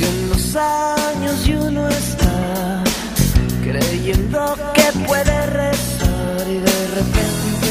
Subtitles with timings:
[0.00, 2.82] Siguen los años y uno está
[3.62, 7.70] creyendo que puede rezar y de repente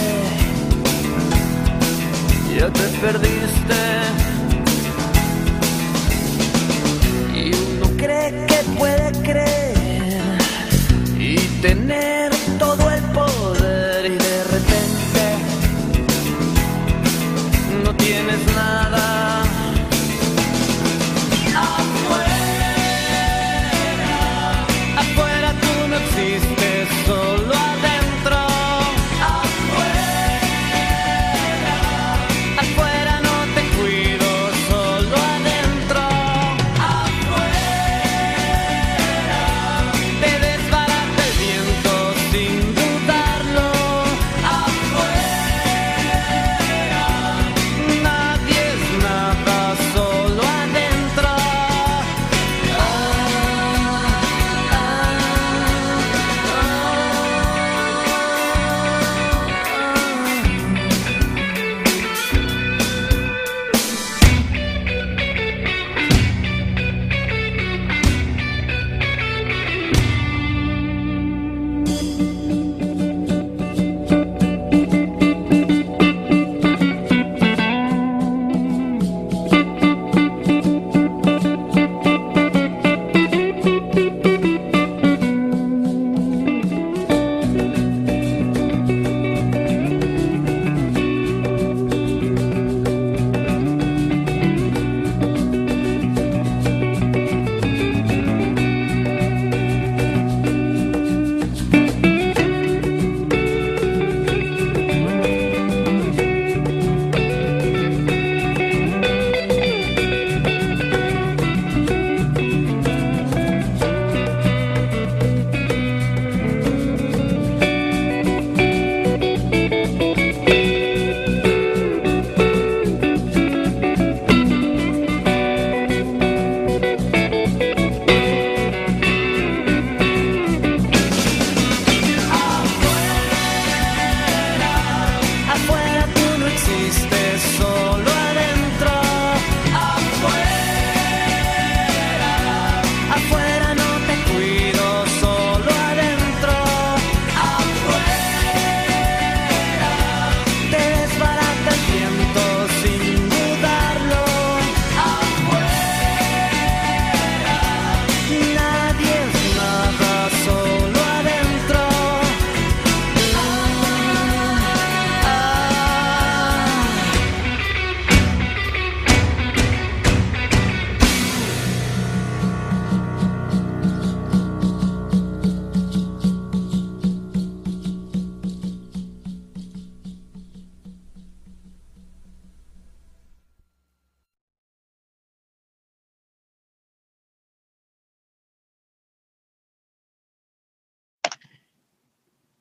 [2.56, 3.80] ya te perdiste.
[7.36, 10.38] Y uno cree que puede creer
[11.18, 12.19] y tener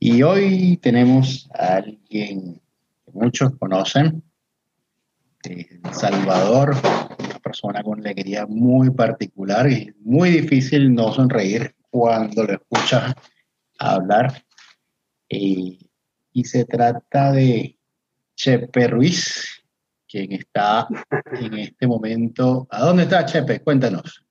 [0.00, 2.60] Y hoy tenemos a alguien
[3.04, 4.22] que muchos conocen,
[5.92, 6.76] Salvador,
[7.18, 13.14] una persona con alegría muy particular y muy difícil no sonreír cuando lo escuchas
[13.78, 14.44] hablar.
[15.28, 15.78] Eh,
[16.32, 17.76] y se trata de
[18.36, 19.64] Chepe Ruiz,
[20.06, 20.86] quien está
[21.32, 22.68] en este momento.
[22.70, 23.60] ¿A dónde está Chepe?
[23.60, 24.27] Cuéntanos.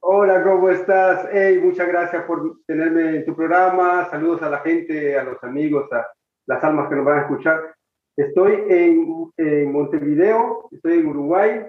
[0.00, 1.28] Hola, ¿cómo estás?
[1.32, 4.08] Hey, muchas gracias por tenerme en tu programa.
[4.08, 6.06] Saludos a la gente, a los amigos, a
[6.46, 7.74] las almas que nos van a escuchar.
[8.16, 11.66] Estoy en, Montevideo, estoy en Uruguay,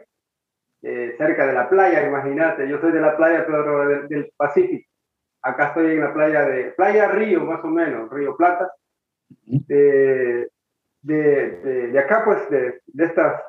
[0.83, 2.69] eh, cerca de la playa, imagínate.
[2.69, 4.87] Yo soy de la playa, del, del, Pacífico.
[5.41, 8.71] Acá estoy en la playa de Playa Río, más o menos, Río Plata.
[9.67, 10.47] Eh,
[11.01, 13.41] de, de, de, acá, pues, de, de estas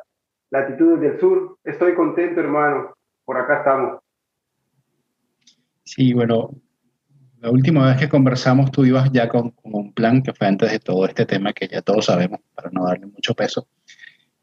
[0.50, 2.94] latitudes del sur, estoy contento, hermano.
[3.26, 3.99] Por acá estamos.
[5.92, 6.50] Sí, bueno,
[7.40, 10.78] la última vez que conversamos tú ibas ya con, un plan que fue antes de
[10.78, 13.66] todo este tema que ya todos sabemos, para no darle mucho peso.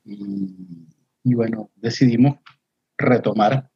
[0.04, 0.88] Y,
[1.24, 2.40] bueno, decidimos
[2.98, 3.70] retomar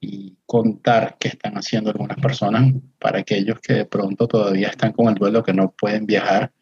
[0.00, 5.08] y contar qué están haciendo algunas personas para aquellos que de pronto todavía están con
[5.08, 6.52] el duelo, que no pueden viajar,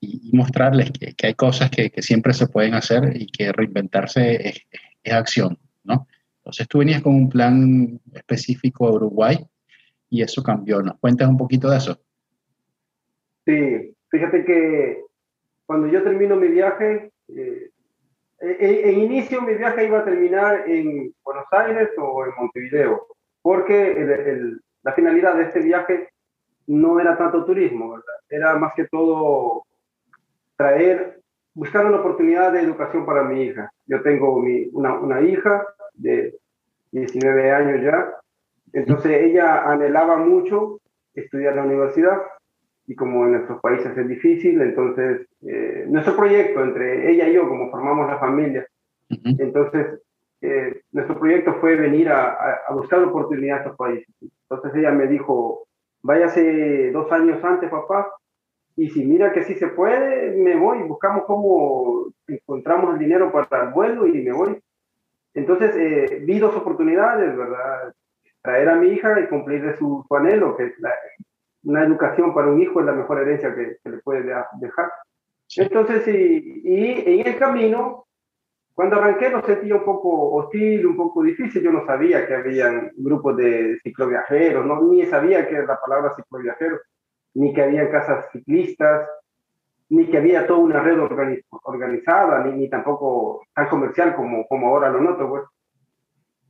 [0.00, 4.60] y, mostrarles que, hay cosas que, siempre se pueden hacer y que reinventarse es,
[5.02, 6.06] es acción, ¿no?
[6.36, 9.44] Entonces tú venías con un plan específico a Uruguay
[10.08, 10.82] y eso cambió.
[10.82, 12.00] ¿Nos cuentas un poquito de eso?
[13.44, 15.02] Sí, fíjate que
[15.66, 17.70] cuando yo termino mi viaje, eh,
[18.40, 23.06] en, inicio mi viaje iba a terminar en Buenos Aires o en Montevideo,
[23.42, 26.08] porque la finalidad de este viaje
[26.66, 29.62] no era tanto turismo, era más que todo
[30.56, 31.20] traer,
[31.54, 33.70] buscar una oportunidad de educación para mi hija.
[33.86, 34.42] Yo tengo
[34.72, 35.64] una, una hija
[35.94, 36.36] de
[36.90, 38.14] 19 años ya,
[38.72, 40.80] entonces ella anhelaba mucho
[41.14, 42.18] estudiar en la universidad
[42.86, 47.48] y como en nuestros países es difícil, entonces eh, nuestro proyecto entre ella y yo,
[47.48, 48.66] como formamos la familia,
[49.08, 50.00] entonces
[50.40, 54.14] eh, nuestro proyecto fue venir a, buscar oportunidades en estos países.
[54.20, 55.66] Entonces ella me dijo,
[56.02, 58.12] váyase dos años antes, papá,
[58.76, 63.64] y si mira que sí se puede, me voy, buscamos cómo encontramos el dinero para
[63.64, 64.60] el vuelo y me voy.
[65.34, 67.92] Entonces eh, vi dos oportunidades, ¿verdad?
[68.46, 70.74] Traer a mi hija y cumplir su, su anhelo, que es
[71.64, 74.22] una educación para un hijo es la mejor herencia que, se le puede
[74.60, 74.92] dejar.
[75.56, 78.06] Entonces, y, y, en el camino,
[78.72, 81.62] cuando arranqué lo sentía un poco hostil, un poco difícil.
[81.62, 86.14] Yo no sabía que había grupos de cicloviajeros, no, ni sabía que era la palabra
[86.14, 86.78] cicloviajero,
[87.34, 89.08] ni que había casas ciclistas,
[89.88, 90.98] ni que había toda una red
[91.62, 95.28] organizada, ni, ni tampoco tan comercial como, como ahora lo noto.
[95.28, 95.42] Pues.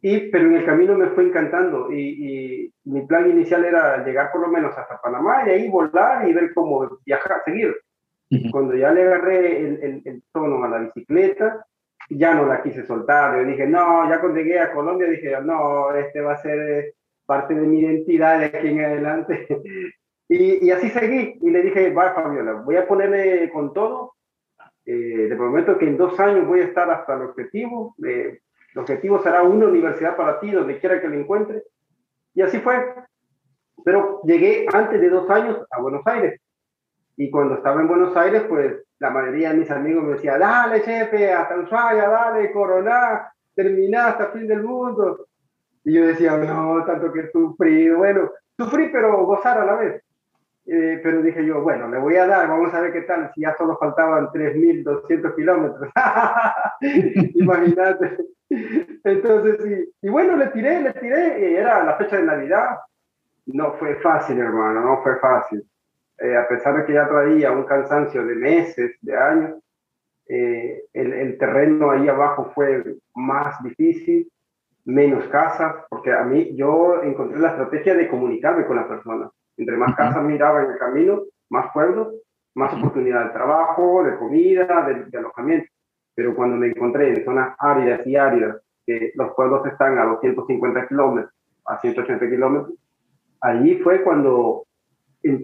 [0.01, 4.41] Y, pero en el camino me fue encantando y, mi plan inicial era llegar por
[4.41, 7.75] lo menos hasta Panamá y ahí volar y ver cómo viajar, seguir.
[8.53, 11.67] Cuando ya le agarré el, el, tono a la bicicleta,
[12.11, 13.41] ya no la quise soltar.
[13.41, 16.95] Yo dije, no, ya cuando llegué a Colombia dije, no, este va a ser
[17.25, 19.47] parte de mi identidad de aquí en adelante.
[20.29, 24.15] y, y, así seguí y le dije, va Fabiola, voy a ponerle con todo.
[24.85, 27.97] Eh, te prometo que en dos años voy a estar hasta el objetivo.
[28.07, 28.39] Eh,
[28.77, 31.63] el objetivo será una universidad para ti, donde quiera que lo encuentres.
[32.35, 32.95] Y así fue.
[33.83, 36.39] Pero llegué antes de dos años a Buenos Aires.
[37.17, 40.83] Y cuando estaba en Buenos Aires, pues la mayoría de mis amigos me decían, dale,
[40.83, 45.27] chefe, hasta Ushuaia, dale, Corona, termina hasta fin del mundo.
[45.83, 47.89] Y yo decía, no, tanto que sufrí.
[47.89, 50.03] Bueno, sufrí, pero gozar a la vez.
[50.67, 53.41] Eh, pero dije yo, bueno, le voy a dar, vamos a ver qué tal, si
[53.41, 55.89] ya solo faltaban 3.200 kilómetros.
[57.37, 58.36] Imagínate.
[59.05, 62.79] Entonces, y, bueno, le tiré, le tiré, era la fecha de Navidad.
[63.47, 65.65] No fue fácil, hermano, no fue fácil.
[66.19, 69.63] Eh, a pesar de que ya traía un cansancio de meses, de años,
[70.29, 74.29] eh, el, el, terreno ahí abajo fue más difícil,
[74.85, 79.31] menos casas, porque a mí yo encontré la estrategia de comunicarme con la persona.
[79.57, 82.15] Entre más casas miraba en el camino, más pueblos,
[82.55, 85.71] más oportunidad de trabajo, de comida, de alojamiento
[86.17, 88.57] pero cuando me encontré en zonas áridas y áridas,
[88.87, 91.33] que los pueblos están a 250 kilómetros,
[91.67, 92.75] a 180 kilómetros,
[93.43, 94.65] allí fue cuando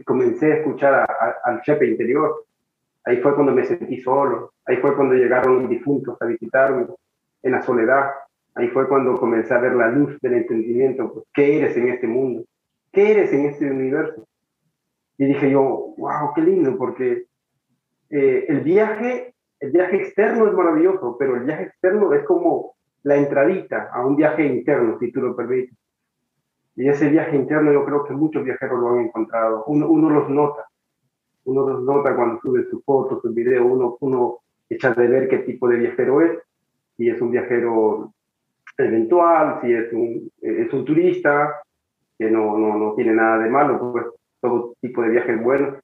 [0.07, 1.07] comencé a escuchar
[1.45, 2.47] al chepe interior.
[3.05, 4.53] Ahí fue cuando me sentí solo.
[4.65, 6.87] Ahí fue cuando llegaron difuntos a visitarme
[7.43, 8.11] en la soledad.
[8.55, 11.13] Ahí fue cuando comencé a ver la luz del entendimiento.
[11.13, 12.45] Pues, ¿Qué eres en este mundo?
[12.93, 14.27] ¿Qué eres en este universo?
[15.19, 17.27] Y dije yo, wow, qué lindo, porque
[18.11, 19.32] eh, el viaje
[19.63, 24.17] el viaje externo es maravilloso, pero el viaje externo es como la entradita a un
[24.17, 25.79] viaje interno, si tú lo permites.
[26.75, 29.63] Y ese viaje interno yo creo que muchos viajeros lo han encontrado.
[29.69, 30.67] Uno, uno los nota.
[31.45, 33.65] Uno los nota cuando sube sus fotos, sus videos.
[33.65, 34.39] Uno, uno
[34.69, 36.41] echa de ver qué tipo de viajero es.
[36.97, 38.13] Si es un viajero
[38.77, 41.63] eventual, si es un, es un turista,
[42.19, 44.07] que no, no, no tiene nada de malo, pues
[44.41, 45.79] todo tipo de viajes buenos.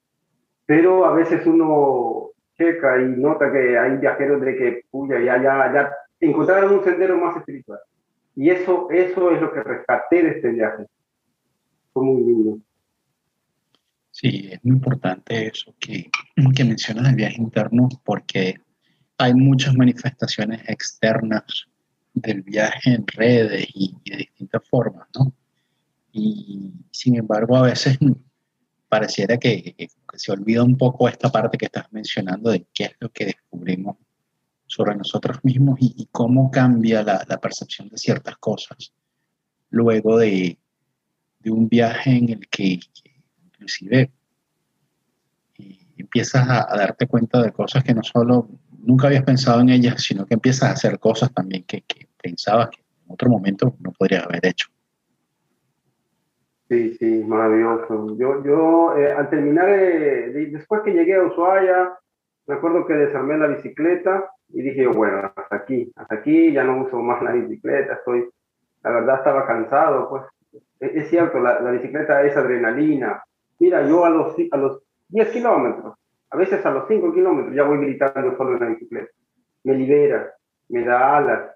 [0.66, 2.17] Pero a veces uno
[2.58, 7.16] checa y nota que hay viajeros de que, puya, ya, ya, ya encontraron un sendero
[7.16, 7.78] más espiritual.
[8.36, 10.86] Y eso, eso es lo que rescaté de este viaje.
[11.92, 12.58] Fue muy lindo.
[14.10, 16.10] Sí, es muy importante eso que,
[16.54, 18.60] que mencionas del viaje interno, porque
[19.16, 21.66] hay muchas manifestaciones externas
[22.14, 25.32] del viaje en redes y, de distintas formas, ¿no?
[26.12, 27.98] Y sin embargo, a veces
[28.88, 29.74] pareciera que,
[30.14, 33.96] se olvida un poco esta parte que estás mencionando de qué es lo que descubrimos
[34.66, 38.92] sobre nosotros mismos y, cómo cambia la, percepción de ciertas cosas
[39.70, 40.58] luego de,
[41.44, 42.78] un viaje en el que,
[43.44, 44.10] inclusive
[45.58, 50.02] eh, empiezas a, darte cuenta de cosas que no solo nunca habías pensado en ellas,
[50.02, 51.84] sino que empiezas a hacer cosas también que,
[52.20, 54.68] pensabas que en otro momento no podrías haber hecho.
[56.68, 58.16] Sí, sí, maravilloso.
[58.18, 61.98] Yo, yo eh, al terminar, después que llegué a Ushuaia,
[62.46, 66.82] me acuerdo que desarmé la bicicleta y dije, bueno, hasta aquí, hasta aquí, ya no
[66.82, 68.28] uso más la bicicleta, estoy,
[68.82, 70.22] la verdad estaba cansado, pues.
[70.80, 73.22] E, es, cierto, la, la, bicicleta es adrenalina.
[73.58, 75.94] Mira, yo a los, a los 10 kilómetros
[76.30, 79.10] a veces a los 5 kilómetros ya voy gritando solo en la bicicleta.
[79.64, 80.34] Me libera,
[80.68, 81.54] me da alas.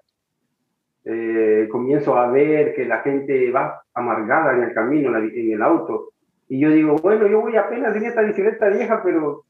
[1.05, 6.11] Eh, comienzo a ver que la gente va amargada en el camino, en el auto.
[6.47, 9.43] Y yo digo, bueno, yo voy apenas en esta bicicleta vieja, pero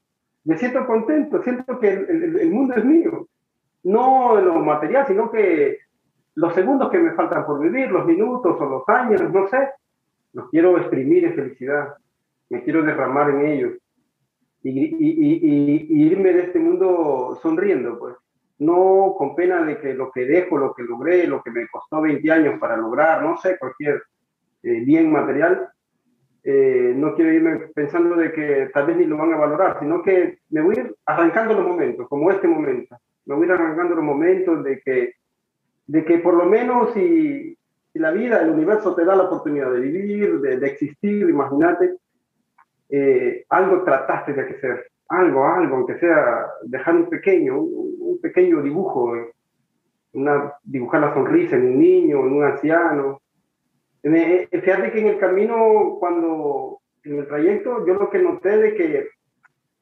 [0.44, 3.28] me siento contento, siento que el, el mundo es mío.
[3.84, 5.78] No lo material, sino que
[6.34, 9.68] los segundos que me faltan por vivir, los minutos o los años, no sé,
[10.32, 11.94] los quiero exprimir en felicidad.
[12.50, 13.72] Me quiero derramar en ellos
[14.64, 18.16] y, irme de este mundo sonriendo, pues.
[18.58, 22.00] No con pena de que lo que dejo, lo que logré, lo que me costó
[22.00, 24.02] 20 años para lograr, no sé, cualquier
[24.62, 25.68] eh, bien material,
[26.46, 30.02] eh, no quiero irme pensando de que tal vez ni lo van a valorar, sino
[30.02, 32.96] que me voy a ir arrancando los momentos, como este momento.
[33.24, 35.14] Me voy a ir arrancando los momentos de que,
[35.86, 37.56] de que por lo menos si,
[37.94, 41.96] la vida, el universo te da la oportunidad de vivir, de, de existir, imagínate,
[42.90, 49.12] eh, algo trataste de hacer, algo, algo, aunque sea dejar un pequeño, un, pequeño dibujo,
[50.12, 53.20] una, dibujar la sonrisa en un niño, en un anciano.
[54.02, 58.56] Me, eh, fíjate que en el camino, cuando, en el trayecto, yo lo que noté
[58.56, 59.08] de que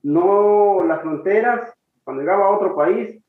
[0.02, 1.72] no las fronteras,
[2.04, 3.20] cuando llegaba a otro país,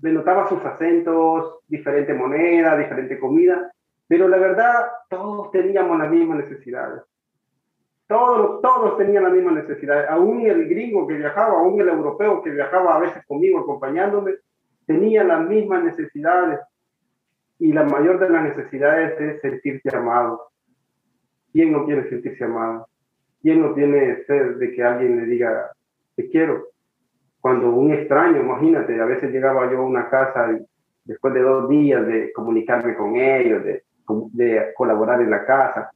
[0.00, 3.72] me notaba sus acentos, diferente moneda, diferente comida,
[4.08, 7.02] pero la verdad, todos teníamos las mismas necesidades
[8.06, 10.06] todos, todos tenían la misma necesidad.
[10.08, 14.34] Aún el gringo que viajaba, aún el europeo que viajaba a veces conmigo, acompañándome,
[14.86, 16.60] tenía las mismas necesidades.
[17.58, 20.48] Y la mayor de las necesidades es sentirse amado.
[21.52, 22.86] ¿Quién no quiere sentirse amado?
[23.42, 25.70] ¿Quién no tiene sed de que alguien le diga,
[26.14, 26.68] te quiero?
[27.40, 30.64] Cuando un extraño, imagínate, a veces llegaba yo a una casa y
[31.04, 33.84] después de dos días de comunicarme con ellos, de,
[34.32, 35.90] de colaborar en la casa,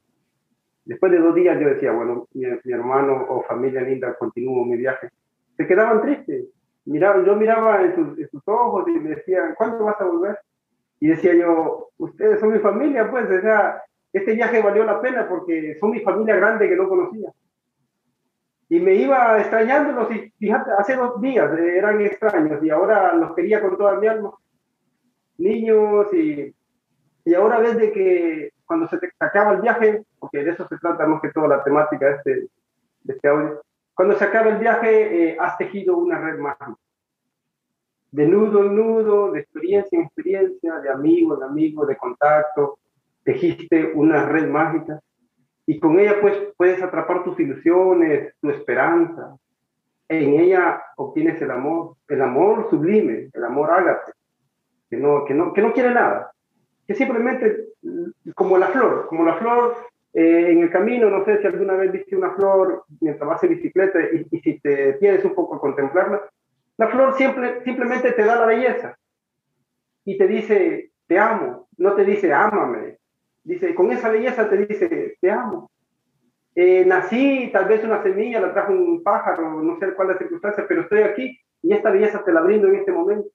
[0.85, 5.09] Después de dos días yo decía, bueno, mi, hermano o familia linda, continúo mi viaje.
[5.55, 6.45] Se quedaban tristes.
[6.85, 10.39] Miraba, yo miraba en sus, ojos y me decían, ¿cuándo vas a volver?
[10.99, 15.27] Y decía yo, ustedes son mi familia, pues, o sea, este viaje valió la pena
[15.29, 17.31] porque son mi familia grande que no conocía.
[18.69, 23.61] Y me iba extrañándolos y fíjate, hace dos días eran extraños y ahora los quería
[23.61, 24.31] con toda mi alma.
[25.37, 26.55] Niños y,
[27.25, 30.77] y ahora ves de que cuando se te acaba el viaje, porque de eso se
[30.77, 32.47] trata más que todo la temática de este,
[33.03, 33.61] de este audio,
[33.93, 36.77] cuando se acaba el viaje eh, has tejido una red mágica.
[38.11, 42.79] De nudo en nudo, de experiencia en experiencia, de amigo en amigo, de contacto,
[43.25, 45.01] tejiste una red mágica
[45.65, 49.35] y con ella pues puedes atrapar tus ilusiones, tu esperanza.
[50.07, 54.13] En ella obtienes el amor, el amor sublime, el amor ágate,
[54.89, 56.31] que no, que no, que no quiere nada,
[56.87, 57.70] que simplemente
[58.35, 59.75] como la flor, como la flor
[60.13, 63.49] eh, en el camino, no sé si alguna vez viste una flor mientras vas en
[63.49, 66.21] bicicleta y, si te tienes un poco a contemplarla,
[66.77, 68.97] la flor siempre, simplemente te da la belleza
[70.03, 72.97] y te dice, te amo, no te dice, ámame,
[73.43, 75.69] dice, con esa belleza te dice, te amo.
[76.53, 80.65] Eh, nací, tal vez una semilla, la trajo un pájaro, no sé cuál la circunstancia,
[80.67, 83.29] pero estoy aquí y esta belleza te la brindo en este momento.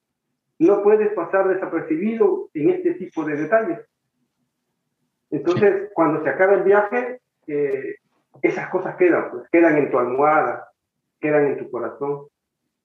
[0.59, 3.79] No puedes pasar desapercibido en este tipo de detalles.
[5.31, 7.97] Entonces, cuando se acaba el viaje, eh,
[8.43, 10.69] esas cosas quedan, pues, quedan en tu almohada,
[11.21, 12.27] quedan en tu corazón.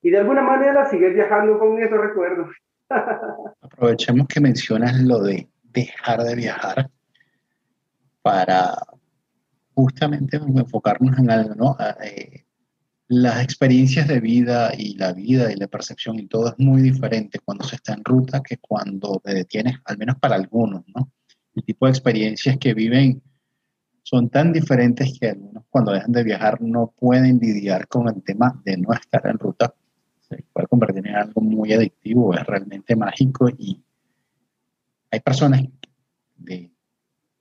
[0.02, 2.50] Y de alguna manera sigues viajando con esos recuerdos.
[3.62, 6.90] Aprovechemos que mencionas lo de dejar de viajar
[8.22, 8.76] para
[9.74, 11.78] justamente enfocarnos en algo, ¿no?
[12.04, 12.44] Eh,
[13.08, 17.40] las experiencias de vida y la vida y la percepción y todo es muy diferente
[17.44, 21.12] cuando se está en ruta que cuando te detienes, al menos para algunos, ¿no?
[21.56, 23.22] El tipo de experiencias que viven
[24.04, 28.62] son tan diferentes que algunos cuando dejan de viajar no pueden lidiar con el tema
[28.66, 29.74] de no estar en ruta.
[30.22, 33.82] Se puede convertir es algo muy adictivo, es realmente mágico y
[35.12, 35.62] hay personas
[36.38, 36.72] de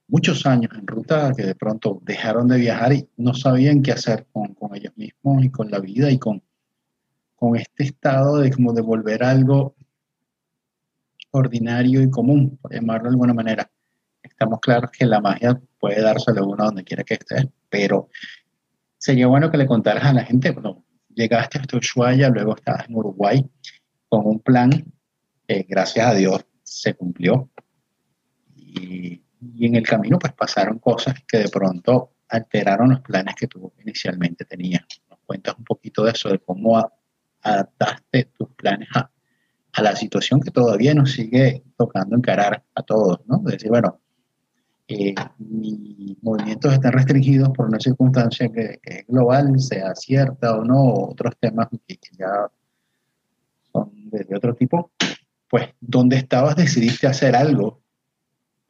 [0.08, 4.26] muchos años en ruta que de pronto dejaron de viajar y no sabían qué hacer
[4.32, 6.42] con, con ellos mismos y con la vida y con,
[7.36, 9.76] con este estado de como de volver algo
[11.30, 13.70] ordinario y común, por llamarlo de alguna manera.
[14.40, 18.08] Estamos claros que la magia puede dárselo a uno donde quiera que esté, pero
[18.96, 20.82] sería bueno que le contaras a la gente, bueno,
[21.14, 23.46] llegaste a Ushuaia, luego estabas en Uruguay
[24.08, 24.70] con un plan,
[25.46, 27.50] eh, gracias a Dios se cumplió.
[28.56, 33.46] Y, y, en el camino pues pasaron cosas que de pronto alteraron los planes que
[33.46, 34.86] tú inicialmente tenías.
[35.10, 36.78] ¿Nos cuentas un poquito de eso, de cómo
[37.42, 39.10] adaptaste tus planes a,
[39.74, 43.36] a la situación que todavía nos sigue tocando encarar a todos, ¿no?
[43.44, 44.00] Decir, bueno,
[44.90, 50.94] eh, mis movimientos están restringidos por una circunstancia que, es global, sea cierta o no,
[51.10, 52.50] otros temas que, ya
[53.72, 54.90] son de, otro tipo,
[55.48, 57.80] pues ¿dónde estabas decidiste hacer algo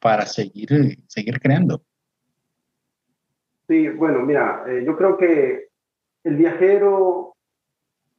[0.01, 1.81] para seguir, seguir creando.
[3.67, 5.69] Sí, bueno, mira, eh, yo creo que
[6.23, 7.35] el viajero,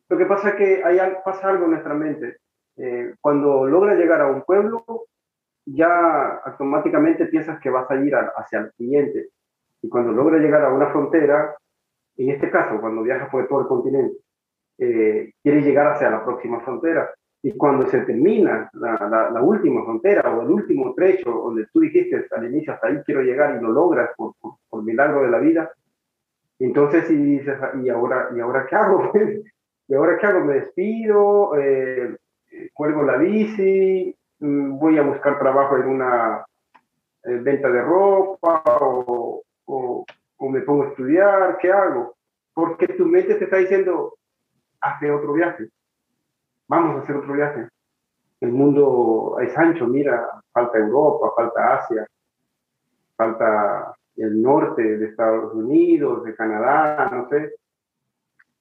[0.08, 2.38] lo que pasa es que hay, pasa algo en nuestra mente.
[2.76, 4.84] Eh, cuando logra llegar a un pueblo,
[5.66, 9.28] ya automáticamente piensas que vas a ir hacia el siguiente.
[9.82, 11.56] Y cuando logra llegar a una frontera,
[12.16, 14.16] en este caso, cuando viajas por todo el continente,
[14.78, 17.10] eh, quieres llegar hacia la próxima frontera.
[17.42, 22.46] Y cuando se termina la, última frontera o el último trecho donde tú dijiste al
[22.46, 24.34] inicio, hasta ahí quiero llegar y lo logras por,
[24.68, 25.72] por, milagro de la vida,
[26.60, 29.10] entonces dices, ¿y ahora, ¿y ahora qué hago?
[29.88, 30.44] ¿Y ahora qué hago?
[30.44, 31.58] ¿Me despido?
[31.58, 32.16] Eh,
[32.72, 34.16] ¿Cuelgo la bici?
[34.42, 36.44] Mm, voy a buscar trabajo en una
[37.22, 40.04] eh, venta de ropa o, o,
[40.50, 42.16] me pongo a estudiar, ¿qué hago?
[42.52, 44.16] Porque tu mente te está diciendo,
[44.80, 45.68] hazte otro viaje,
[46.66, 47.68] vamos a hacer otro viaje.
[48.40, 52.04] El mundo es ancho, mira, falta Europa, falta Asia,
[53.16, 57.54] falta el norte de Estados Unidos, de Canadá, no sé.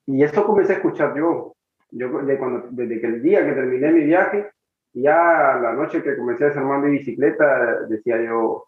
[0.06, 1.56] Y eso comencé a escuchar yo.
[1.90, 4.52] Yo de cuando, desde que el día que terminé mi viaje,
[4.94, 8.68] ya la noche que comencé a desarmar mi bicicleta, decía yo,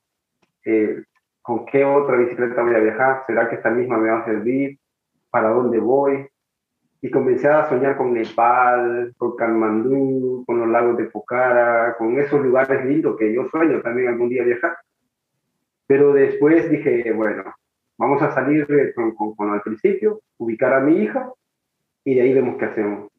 [0.65, 1.03] eh,
[1.41, 3.23] ¿con qué otra bicicleta voy a viajar?
[3.27, 4.79] ¿Será que esta misma me va a servir?
[5.29, 6.27] ¿Para dónde voy?
[7.01, 12.41] Y comencé a soñar con Nepal, con Kalmandú, con los lagos de Pokhara, con esos
[12.41, 14.77] lugares lindos que yo sueño también algún día viajar.
[15.85, 17.43] Pero después dije, bueno,
[17.97, 21.29] vamos a salir con, con, con al principio, ubicar a mi hija
[22.05, 23.12] y de ahí vemos qué hacemos.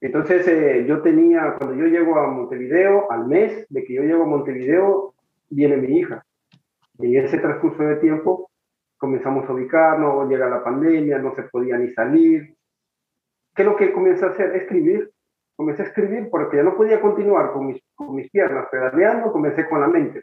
[0.00, 4.22] Entonces, eh, yo tenía, cuando yo llego a Montevideo, al mes de que yo llego
[4.22, 5.14] a Montevideo,
[5.50, 6.24] viene mi hija.
[6.98, 8.50] Y en ese transcurso de tiempo
[8.96, 12.54] comenzamos a ubicarnos, llega la pandemia, no se podía ni salir.
[13.54, 14.54] ¿Qué es lo que comencé a hacer?
[14.54, 15.10] Escribir.
[15.56, 19.88] Comencé a escribir porque ya no podía continuar con mis, piernas pedaleando, comencé con la
[19.88, 20.22] mente.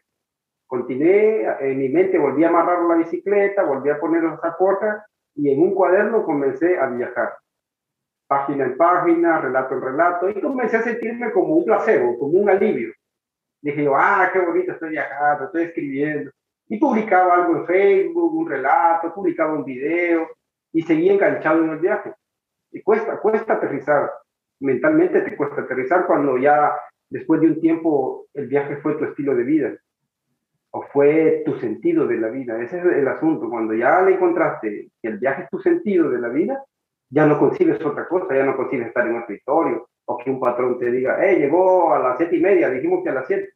[0.66, 5.04] Continué, en mi mente volví a amarrar la bicicleta, volví a poner las zapotas
[5.36, 7.34] y en un cuaderno comencé a viajar
[8.28, 12.50] página en página, relato en relato, y comencé a sentirme como un placebo, como un
[12.50, 12.94] alivio.
[13.62, 16.32] Dije yo, ah, qué bonito, estoy viajando, estoy escribiendo.
[16.68, 20.28] Y publicaba algo en Facebook, un relato, publicaba un video,
[20.72, 22.14] y seguía enganchado en el viaje.
[22.72, 24.12] Y cuesta, cuesta aterrizar.
[24.60, 26.76] Mentalmente te cuesta aterrizar cuando ya
[27.10, 29.78] después de un tiempo el viaje fue tu estilo de vida
[30.72, 32.62] o fue tu sentido de la vida.
[32.62, 33.50] Ese es el asunto.
[33.50, 36.66] Cuando ya le encontraste que el viaje es tu sentido de la vida,
[37.10, 40.40] ya no concibes otra cosa, ya no concibes estar en un escritorio, o que un
[40.40, 43.54] patrón te diga, eh, llegó a las siete y media, dijimos que a las siete.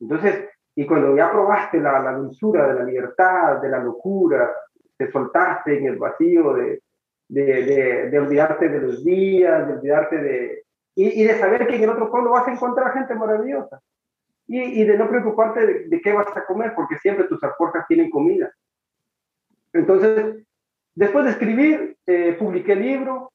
[0.00, 4.50] Entonces, y cuando ya probaste la, la dulzura de la libertad, de la locura,
[4.96, 6.82] te soltaste en el vacío de,
[7.28, 10.64] de, olvidarte de los días, de olvidarte de...
[10.94, 13.80] Y, y, de saber que en el otro pueblo vas a encontrar gente maravillosa.
[14.46, 17.86] Y, y de no preocuparte de, de, qué vas a comer, porque siempre tus alforjas
[17.86, 18.52] tienen comida.
[19.72, 20.44] Entonces,
[20.94, 23.32] Después de escribir, eh, publiqué el libro.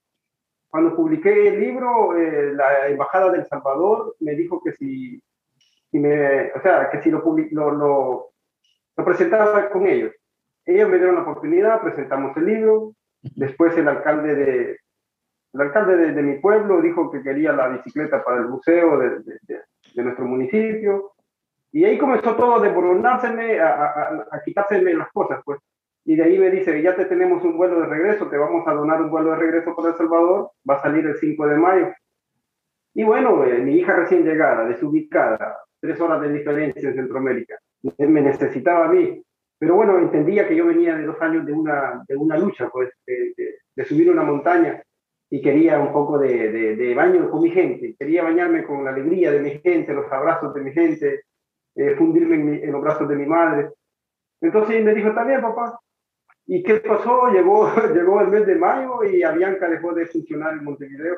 [0.69, 5.21] Cuando publiqué el libro, eh, la Embajada del Salvador me dijo que si,
[5.89, 6.51] si me,
[6.91, 7.21] que si lo,
[7.71, 8.31] lo,
[8.95, 10.11] presentaba con ellos.
[10.65, 12.93] Ellos me dieron la oportunidad, presentamos el libro.
[13.21, 14.79] Después el alcalde de,
[15.53, 20.25] el alcalde de, mi pueblo dijo que quería la bicicleta para el museo de, nuestro
[20.25, 21.13] municipio.
[21.71, 25.59] Y ahí comenzó todo a desmoronárseme, a, a, a, quitárseme las cosas, pues
[26.05, 28.73] y de ahí me dice, ya te tenemos un vuelo de regreso, te vamos a
[28.73, 31.87] donar un vuelo de regreso para El Salvador, va a salir el 5 de mayo.
[32.93, 37.57] Y bueno, eh, mi hija recién llegada, desubicada, tres horas de diferencia en Centroamérica,
[37.97, 39.19] me necesitaba a mí.
[39.57, 42.91] Pero bueno, entendía que yo venía de dos años de una, de una lucha, pues,
[43.05, 44.81] de subir una montaña.
[45.27, 49.31] y quería un poco de, de, baño con mi gente, quería bañarme con la alegría
[49.31, 51.23] de mi gente, los abrazos de mi gente,
[51.75, 53.71] eh, fundirme en, en, los brazos de mi madre.
[54.39, 55.79] Entonces me dijo, también papá.
[56.47, 57.27] ¿Y qué pasó?
[57.29, 61.17] Llegó, llegó el mes de mayo y Avianca dejó de funcionar en Montevideo.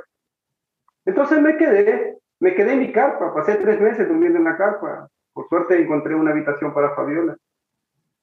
[1.05, 5.09] Entonces me quedé, me quedé en mi carpa, pasé tres meses durmiendo en la carpa.
[5.33, 7.37] Por suerte encontré una habitación para Fabiola.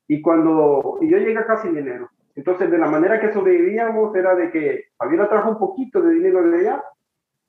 [0.06, 2.10] Y cuando y yo llegué acá sin dinero.
[2.36, 6.42] Entonces, de la manera que sobrevivíamos era de que Fabiola trajo un poquito de dinero
[6.42, 6.84] de allá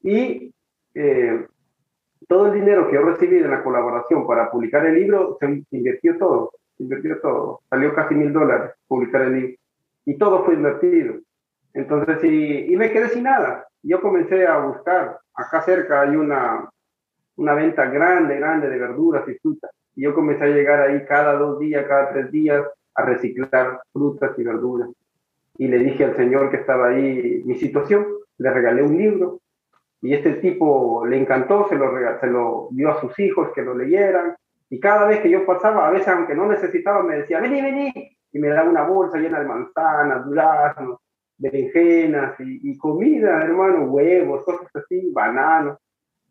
[0.03, 0.53] y
[0.93, 1.47] eh,
[2.27, 6.17] todo el dinero que yo recibí de la colaboración para publicar el libro se invirtió
[6.17, 7.61] todo, invirtió todo.
[7.69, 9.55] Salió casi mil dólares publicar el libro
[10.05, 11.15] y todo fue invertido.
[11.73, 13.67] Entonces, y, me quedé sin nada.
[13.83, 15.19] Yo comencé a buscar.
[15.33, 16.69] Acá cerca hay una,
[17.35, 19.71] una venta grande, grande de verduras y frutas.
[19.95, 24.37] Y yo comencé a llegar ahí cada dos días, cada tres días a reciclar frutas
[24.37, 24.89] y verduras.
[25.57, 28.05] Y le dije al señor que estaba ahí mi situación,
[28.37, 29.39] le regalé un libro
[30.01, 33.75] y este tipo le encantó, se lo, se lo dio a sus hijos que lo
[33.75, 34.35] leyeran.
[34.69, 37.93] Y cada vez que yo pasaba, a veces aunque no necesitaba, me decía, vení, vení,
[38.31, 40.99] y me daba una bolsa llena de manzanas, duraznos,
[41.37, 45.77] berenjenas y, y comida, hermano, huevos, cosas así, bananos.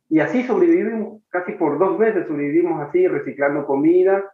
[0.08, 4.32] Y así sobrevivimos, casi por dos meses sobrevivimos así, reciclando comida,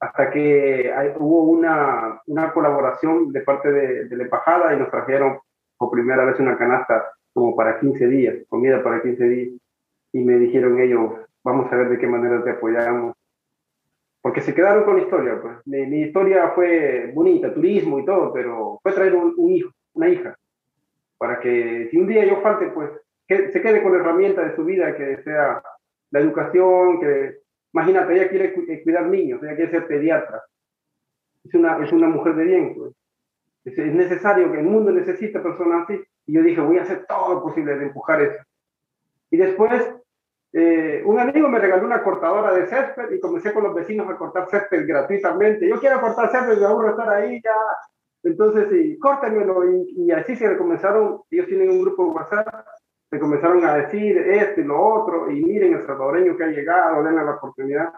[0.00, 5.38] hasta que hubo una, una, colaboración de parte de, de, la embajada y nos trajeron
[5.78, 9.60] por primera vez una canasta como para 15 días, comida para 15 días.
[10.12, 11.12] Y me dijeron ellos,
[11.44, 13.14] vamos a ver de qué manera te apoyamos.
[14.22, 15.40] Porque se quedaron con la historia.
[15.42, 15.56] Pues.
[15.66, 20.08] Mi, mi historia fue bonita, turismo y todo, pero fue traer un, un hijo, una
[20.08, 20.36] hija,
[21.18, 22.90] para que si un día yo falte, pues
[23.26, 25.62] que se quede con la herramienta de su vida, que sea
[26.10, 27.38] la educación, que
[27.72, 30.42] imagínate, ella quiere eh, cuidar niños, ella quiere ser pediatra.
[31.44, 32.92] Es una, es una mujer de bien, pues.
[33.64, 36.02] Es, necesario, que el mundo necesita personas así.
[36.26, 38.42] Y yo dije, voy a hacer todo lo posible de empujar eso.
[39.30, 39.94] Y después,
[40.52, 44.16] eh, un amigo me regaló una cortadora de césped y comencé con los vecinos a
[44.16, 45.68] cortar césped gratuitamente.
[45.68, 47.54] Yo quiero cortar césped, me aburro estar ahí ya.
[48.22, 49.70] Entonces, sí, córtenmelo.
[49.70, 52.66] Y, y así se comenzaron, ellos tienen un grupo de WhatsApp
[53.12, 57.02] se comenzaron a decir esto y lo otro, y miren el salvadoreño que ha llegado,
[57.02, 57.92] denle la oportunidad.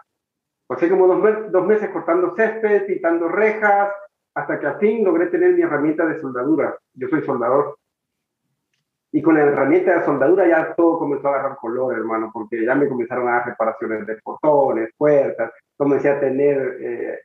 [0.67, 3.93] Pasé como dos meses cortando césped, pintando rejas,
[4.33, 6.77] hasta que al fin logré tener mi herramienta de soldadura.
[6.95, 7.77] Yo soy soldador.
[9.15, 12.75] Y con la herramienta de soldadura ya todo comenzó a agarrar color, hermano, porque ya
[12.75, 17.19] me comenzaron a dar reparaciones de portones, puertas, comencé a tener, eh,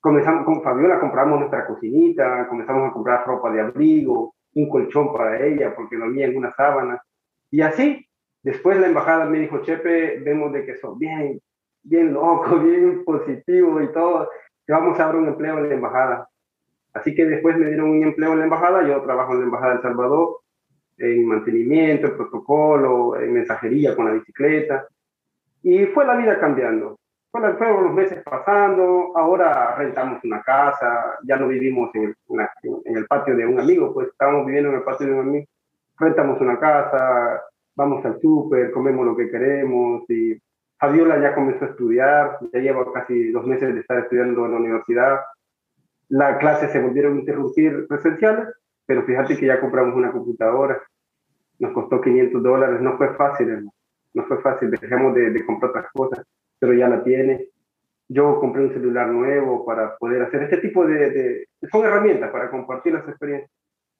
[0.00, 5.38] comenzamos con Fabiola, compramos nuestra cocinita, comenzamos a comprar ropa de abrigo, un colchón para
[5.44, 6.98] ella, porque dormía en una sábana.
[7.50, 8.08] Y así,
[8.42, 11.42] después la embajada me dijo, Chepe, vemos de que son bien,
[11.82, 14.30] bien loco, bien positivo y todo,
[14.66, 16.26] que vamos a dar un empleo en la embajada.
[16.94, 19.72] Así que después me dieron un empleo en la embajada, yo trabajo en la embajada
[19.72, 20.38] de El Salvador,
[20.98, 24.86] en mantenimiento, en protocolo, en mensajería con la bicicleta.
[25.62, 26.98] Y fue la vida cambiando.
[27.30, 32.14] Fueron los meses pasando, ahora rentamos una casa, ya no vivimos en
[32.84, 35.46] el, patio de un amigo, pues estábamos viviendo en el patio de un amigo
[35.98, 37.42] rentamos una casa,
[37.76, 40.40] vamos al súper, comemos lo que queremos y
[40.78, 44.58] Fabiola ya comenzó a estudiar, ya lleva casi dos meses de estar estudiando en la
[44.58, 45.20] universidad.
[46.08, 48.48] Las clases se volvieron a interrumpir presenciales,
[48.86, 50.82] pero fíjate que ya compramos una computadora.
[51.58, 53.68] Nos costó 500 dólares, no fue fácil,
[54.12, 56.26] no fue fácil, dejamos de, de comprar otras cosas,
[56.58, 57.48] pero ya la tiene.
[58.08, 62.50] Yo compré un celular nuevo para poder hacer este tipo de, de son herramientas para
[62.50, 63.50] compartir las experiencias.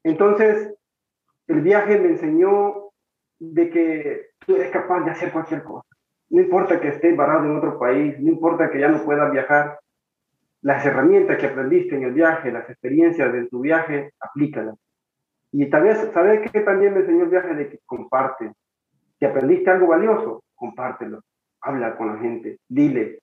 [0.03, 0.75] Entonces,
[1.47, 2.91] el viaje me enseñó
[3.39, 5.87] de que tú eres capaz de hacer cualquier cosa.
[6.31, 9.79] No importa que estés varado en otro país, no importa que ya no puedas viajar,
[10.65, 14.75] las herramientas que aprendiste en el viaje, las experiencias de tu viaje, aplícalas.
[15.53, 17.55] Y también, ¿sabes qué también me enseñó el viaje?
[17.55, 18.51] De que comparte.
[19.19, 21.21] Si aprendiste algo valioso, compártelo.
[21.61, 23.19] Habla con la gente, dile,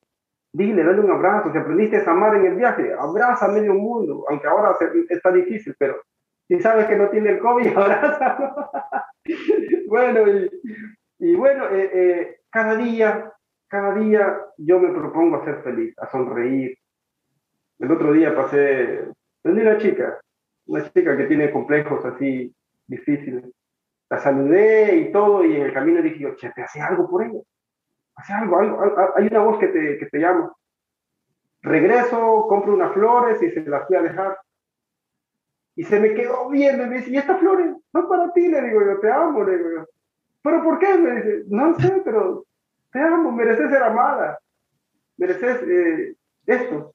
[0.53, 1.51] dile, dale un abrazo.
[1.51, 4.75] Si aprendiste a amar en el viaje, abraza a medio mundo, aunque ahora
[5.09, 5.99] está difícil, pero
[6.47, 8.69] si sabes que no tiene el COVID, abrázalo.
[9.87, 10.21] bueno,
[11.17, 13.33] y, bueno, eh, eh, cada día,
[13.67, 16.77] cada día yo me propongo a ser feliz, a sonreír.
[17.81, 19.07] El otro día pasé,
[19.43, 20.21] vendí una chica,
[20.67, 22.53] una chica que tiene complejos así
[22.85, 23.43] difíciles.
[24.07, 27.39] La saludé y todo, y en el camino dije, che, te hace algo por ella.
[28.15, 28.59] Hace algo,
[29.15, 30.53] hay una voz que te, que te llama.
[31.63, 34.37] Regreso, compro unas flores y se las fui a dejar.
[35.75, 37.75] Y se me quedó viendo y me dice, ¿y esta flores?
[37.93, 39.85] No para ti, le digo yo, te amo, le digo yo.
[40.43, 40.97] ¿Pero por qué?
[40.99, 42.45] Me dice, no sé, pero
[42.91, 44.37] te amo, mereces ser amada,
[45.17, 46.15] mereces eh,
[46.45, 46.93] esto.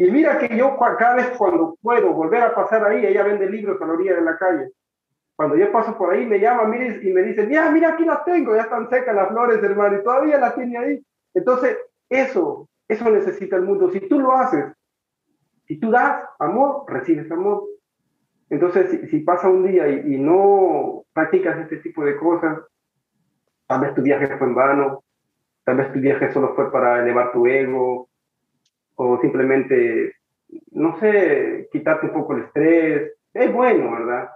[0.00, 3.78] Y mira que yo cada vez cuando puedo volver a pasar ahí, ella vende libros
[3.82, 4.70] a la orilla de la calle.
[5.36, 8.24] Cuando yo paso por ahí, me llama mire, y me dice, mira, mira, aquí las
[8.24, 11.06] tengo, ya están secas las flores, hermano, y todavía las tiene ahí.
[11.34, 11.76] Entonces,
[12.08, 13.90] eso, eso necesita el mundo.
[13.90, 14.72] Si tú lo haces,
[15.66, 17.64] si tú das amor, recibes amor.
[18.48, 22.58] Entonces, si, pasa un día y, no practicas este tipo de cosas,
[23.66, 25.04] tal vez tu viaje fue en vano,
[25.62, 28.09] tal vez tu viaje solo fue para elevar tu ego,
[29.02, 30.16] o simplemente,
[30.72, 33.12] no sé, quitarte un poco el estrés.
[33.32, 34.28] Es bueno, ¿verdad?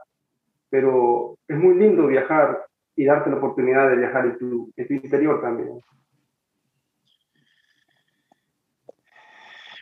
[0.70, 5.80] Pero es muy lindo viajar y darte la oportunidad de viajar en tu, interior también.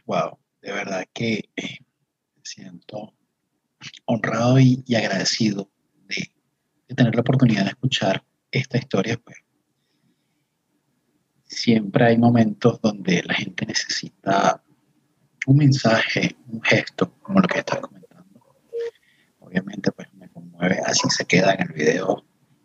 [0.05, 1.79] Wow, de verdad que eh,
[2.35, 3.13] me siento
[4.07, 5.71] honrado y, agradecido
[6.09, 9.17] de, tener la oportunidad de escuchar esta historia.
[9.23, 9.37] Pues.
[11.45, 14.61] Siempre hay momentos donde la gente necesita
[15.47, 18.41] un mensaje, un gesto, como lo que estás comentando.
[19.41, 22.25] Obviamente, pues me conmueve, así se queda en el video,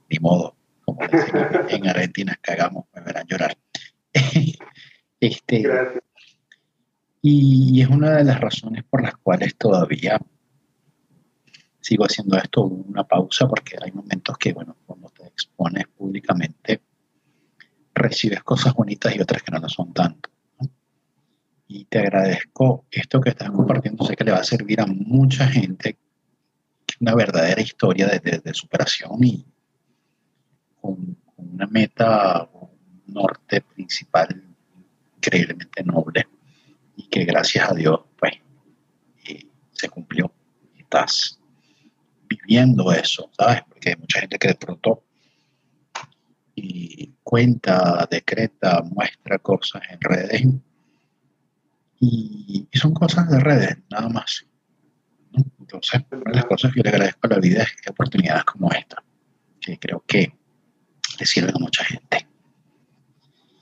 [0.09, 0.99] ni modo, como
[1.69, 3.57] en Argentina, cagamos, me verán llorar.
[5.19, 6.03] este, Gracias.
[7.21, 10.19] Y, es una de las razones por las cuales todavía
[11.81, 16.81] sigo haciendo esto, una pausa, porque hay momentos que, bueno, cuando te expones públicamente,
[17.93, 20.29] recibes cosas bonitas y otras que no lo son tanto.
[21.67, 25.47] Y te agradezco esto que estás compartiendo, sé que le va a servir a mucha
[25.47, 25.97] gente
[26.99, 29.45] una verdadera historia de, de, superación y
[30.81, 32.69] con, una meta, un
[33.13, 34.43] norte principal
[35.17, 36.27] increíblemente noble
[36.95, 38.33] y que gracias a Dios, pues,
[39.27, 40.31] eh, se cumplió.
[40.77, 41.39] Estás
[42.27, 43.61] viviendo eso, ¿sabes?
[43.69, 45.03] Porque hay mucha gente que de pronto
[46.55, 50.41] y cuenta, decreta, muestra cosas en redes
[51.99, 54.45] y, son cosas de redes, nada más.
[55.59, 59.03] Entonces, una de las cosas que le agradezco a la vida es oportunidades como esta,
[59.59, 60.33] que creo que
[61.19, 62.27] le sirven a mucha gente.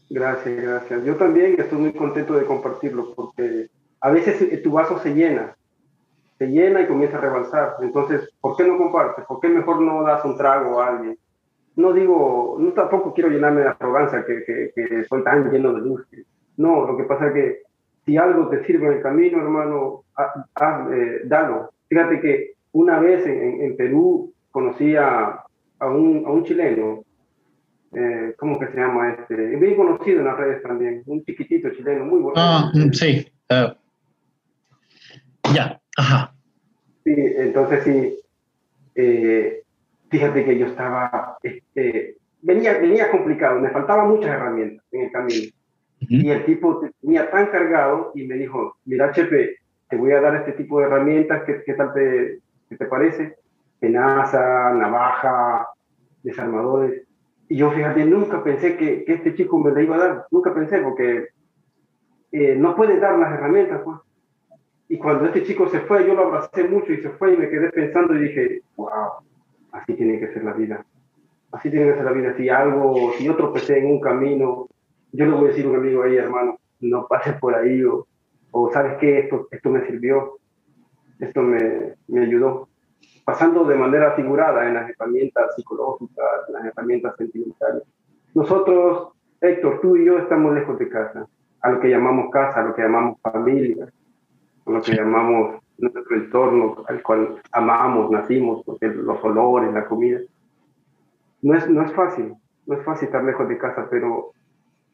[0.10, 1.04] Gracias, gracias.
[1.04, 3.70] Yo también estoy muy contento de compartirlo porque
[4.02, 5.56] a veces eh, tu vaso se llena,
[6.38, 7.76] se llena y comienza a rebalsar.
[7.82, 9.26] Entonces, ¿por qué no compartes?
[9.26, 11.18] ¿Por qué mejor no das un trago a alguien?
[11.76, 16.08] No digo, no tampoco quiero llenarme de arrogancia que, que, soy tan lleno de luz.
[16.56, 17.62] No, lo que pasa es que
[18.06, 21.72] si algo te sirve en el camino, hermano, haz, eh, dalo.
[21.90, 25.44] Fíjate que una vez en, en Perú conocí a,
[25.80, 27.06] a, un, a un chileno
[27.96, 29.36] eh, ¿cómo que se llama este?
[29.56, 32.34] Bien conocido en las redes también, un chiquitito chileno, muy bueno.
[32.38, 33.26] Ah, mm, sí.
[33.50, 33.74] Uh,
[35.54, 36.34] ya, ajá.
[37.06, 38.20] Sí, entonces sí,
[38.96, 39.64] eh,
[40.10, 45.52] fíjate que yo estaba, este, venía, venía complicado, me faltaban muchas herramientas en el camino.
[46.00, 49.58] Y el tipo tenía tan cargado y me dijo, mira, Chepe,
[49.90, 53.38] te voy a dar este tipo de herramientas, ¿qué, qué tal te, qué te parece?
[53.80, 55.68] Penaza, navaja,
[56.24, 57.04] desarmadores.
[57.48, 60.54] Y yo, fíjate, nunca pensé que, que, este chico me la iba a dar, nunca
[60.54, 61.28] pensé, porque
[62.32, 63.98] eh, no puede dar las herramientas, pues.
[64.88, 67.50] Y cuando este chico se fue, yo lo abracé mucho y se fue y me
[67.50, 68.90] quedé pensando y dije, wow,
[69.72, 70.86] así tiene que ser la vida.
[71.52, 72.36] Así tiene que ser la vida.
[72.38, 74.68] Si algo, si yo tropecé en un camino,
[75.16, 78.08] yo le voy a decir a un amigo ahí, hermano, no pases por ahí o,
[78.52, 80.38] o sabes qué, esto, esto me sirvió,
[81.20, 82.68] esto me, me ayudó
[83.26, 87.84] pasando de manera figurada en las herramientas psicológicas, en las herramientas sentimentales.
[88.36, 91.28] Nosotros, Héctor, tú y yo estamos lejos de casa,
[91.62, 93.88] a lo que llamamos casa, a lo que llamamos familia,
[94.66, 100.20] a lo que llamamos nuestro entorno al cual amamos, nacimos, porque los olores, la comida.
[101.42, 102.36] No es, no es fácil,
[102.68, 104.32] no es fácil estar lejos de casa, pero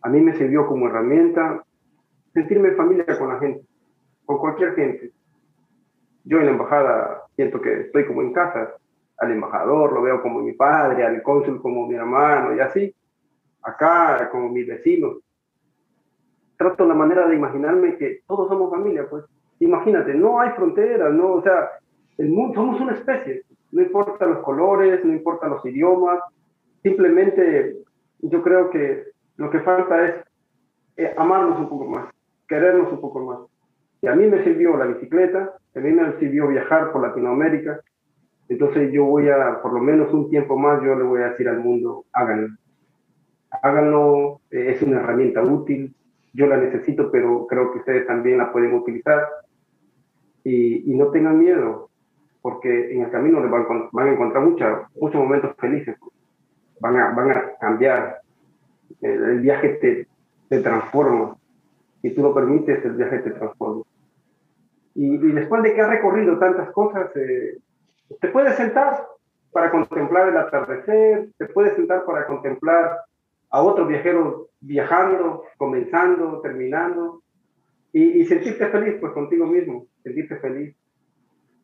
[0.02, 1.64] a mí me sirvió como herramienta
[2.34, 3.64] sentirme familia con la gente,
[4.26, 5.12] con cualquier gente.
[6.24, 8.76] Yo en la embajada siento que estoy como en casa.
[9.18, 12.96] Al embajador lo veo como mi padre, al cónsul como mi hermano y así.
[13.62, 15.18] Acá como mis vecinos.
[16.58, 19.26] Trato la manera de imaginarme que todos somos familia, pues.
[19.60, 21.70] Imagínate, no hay fronteras, no, o sea,
[22.18, 23.44] el mundo, somos una especie.
[23.72, 26.20] No importa los colores, no importa los idiomas.
[26.82, 27.78] Simplemente
[28.20, 29.11] yo creo que
[29.42, 30.16] lo que falta es
[30.98, 32.14] eh, amarnos un poco más,
[32.48, 33.40] querernos un poco más.
[34.00, 37.82] Y a mí me sirvió la bicicleta, a mí me sirvió viajar por Latinoamérica.
[38.50, 41.50] Entonces yo voy a, por lo menos un tiempo más, yo le voy a decir
[41.50, 42.50] al mundo, háganlo.
[43.64, 45.96] Háganlo, eh, es una herramienta útil.
[46.34, 49.28] Yo la necesito, pero creo que ustedes también la pueden utilizar.
[50.44, 51.90] Y, no tengan miedo,
[52.44, 55.98] porque en el camino les van, van a encontrar mucha, muchos momentos felices.
[56.80, 58.22] Van a, van a cambiar.
[59.02, 60.08] El, viaje
[60.50, 61.38] te, transforma.
[62.02, 63.84] Si tú lo permites, el viaje te transforma.
[64.96, 67.58] Y, después de que has recorrido tantas cosas, eh,
[68.20, 69.08] te puedes sentar
[69.52, 73.00] para contemplar el atardecer, te puedes sentar para contemplar
[73.50, 77.22] a otro viajero viajando, comenzando, terminando,
[77.94, 80.76] y, y sentirte feliz pues contigo mismo, sentirte feliz.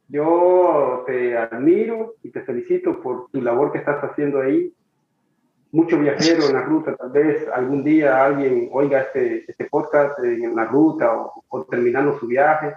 [0.09, 4.73] Yo te admiro y te felicito por tu labor que estás haciendo ahí.
[5.71, 10.55] Mucho viajero en la ruta, tal vez algún día alguien oiga este, este podcast en
[10.55, 12.75] la ruta o, o terminando su viaje.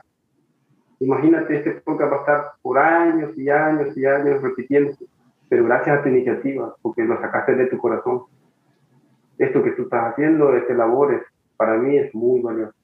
[0.99, 4.93] Imagínate, este podcast va a estar por años y años y años repitiendo,
[5.49, 8.25] pero gracias a tu iniciativa, porque lo sacaste de tu corazón.
[9.39, 11.23] Esto que tú estás haciendo, este labores,
[11.57, 12.75] para mí es muy valioso.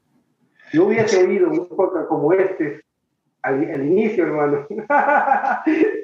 [0.72, 2.82] Yo hubiese oído un podcast como este
[3.42, 4.66] al, inicio, hermano.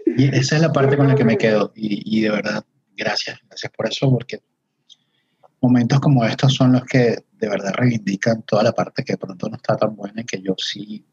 [0.07, 1.73] y esa es la parte con la que me quedo.
[1.75, 2.65] Y, y, de verdad,
[2.97, 3.39] gracias.
[3.47, 4.41] Gracias por eso, porque
[5.61, 9.49] momentos como estos son los que de verdad reivindican toda la parte que de pronto
[9.49, 11.05] no está tan buena y que yo sí,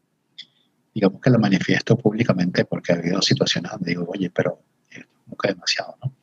[0.94, 5.36] digamos que lo manifiesto públicamente porque ha habido situaciones donde digo, oye, pero es como
[5.36, 6.14] que demasiado, ¿no?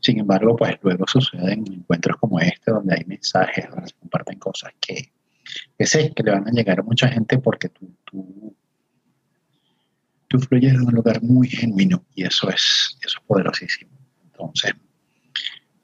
[0.00, 4.72] Sin embargo, pues luego suceden encuentros como este donde hay mensajes, donde se comparten cosas
[4.80, 5.12] que,
[5.76, 8.54] que sé que le van a llegar a mucha gente porque tú, tú
[10.28, 13.90] tú fluyes en un lugar muy genuino y eso es, eso es poderosísimo.
[14.24, 14.72] Entonces,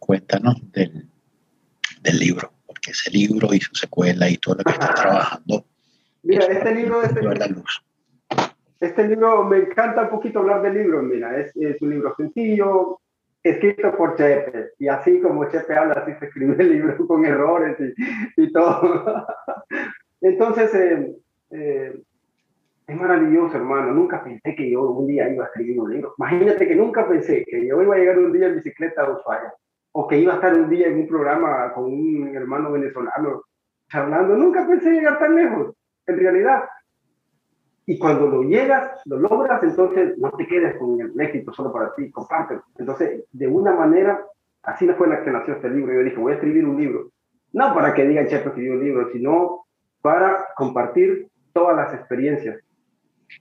[0.04, 1.08] cuéntanos del,
[2.02, 5.64] del libro, porque ese libro y su secuela y todo lo que estás trabajando.
[6.22, 7.82] Mira, este libro, este, la luz.
[8.80, 13.00] este libro, me encanta un poquito hablar del libro, mira, es, es un libro sencillo,
[13.42, 17.76] escrito por Chepe, y así como Chepe habla, así se escribe el libro con errores
[17.80, 19.26] y, y todo.
[20.20, 21.16] Entonces, eh,
[21.50, 21.98] eh,
[22.86, 23.92] es maravilloso, hermano.
[23.92, 26.14] Nunca pensé que yo un día iba a escribir un libro.
[26.18, 29.52] Imagínate que nunca pensé que yo iba a llegar un día en bicicleta a Ushuaia
[29.96, 33.42] o que iba a estar un día en un programa con un hermano venezolano
[33.88, 34.36] charlando.
[34.36, 35.74] Nunca pensé llegar tan lejos,
[36.06, 36.64] en realidad.
[37.86, 41.94] Y cuando lo llegas, lo logras, entonces no te quedes con el éxito solo para
[41.94, 42.62] ti, compártelo.
[42.78, 44.24] Entonces, de una manera,
[44.62, 45.92] así fue la que nació este libro.
[45.92, 47.10] Yo dije, voy a escribir un libro.
[47.52, 49.66] No para que digan, che, escribió un libro, sino
[50.00, 52.64] para compartir todas las experiencias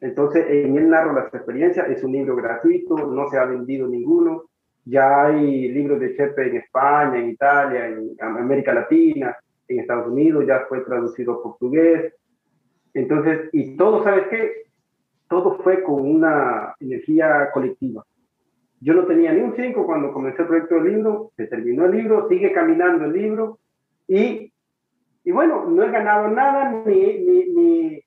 [0.01, 4.45] entonces, en él narro las experiencias, es un libro gratuito, no se ha vendido ninguno.
[4.85, 9.35] Ya hay libros de Chepe en España, en Italia, en América Latina,
[9.67, 12.13] en Estados Unidos, ya fue traducido a portugués.
[12.93, 14.63] Entonces, y todo, ¿sabes qué?
[15.29, 18.03] Todo fue con una energía colectiva.
[18.81, 21.91] Yo no tenía ni un 5 cuando comencé el proyecto del libro, se terminó el
[21.91, 23.59] libro, sigue caminando el libro
[24.07, 24.51] y,
[25.23, 28.03] y bueno, no he ganado nada ni, ni, ni,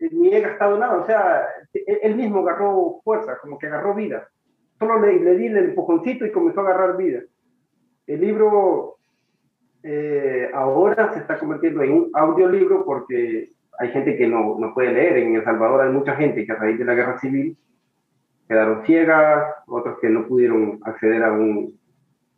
[0.00, 4.26] ni he gastado nada, o sea, él mismo agarró fuerza, como que agarró vida.
[4.78, 7.20] Solo le, le di el empujoncito y comenzó a agarrar vida.
[8.06, 8.98] El libro
[9.82, 14.92] eh, ahora se está convirtiendo en un audiolibro porque hay gente que no, no, puede
[14.92, 15.18] leer.
[15.18, 17.56] En El Salvador hay mucha gente que a raíz de la guerra civil
[18.48, 21.78] quedaron ciegas, otros que no pudieron acceder a, un,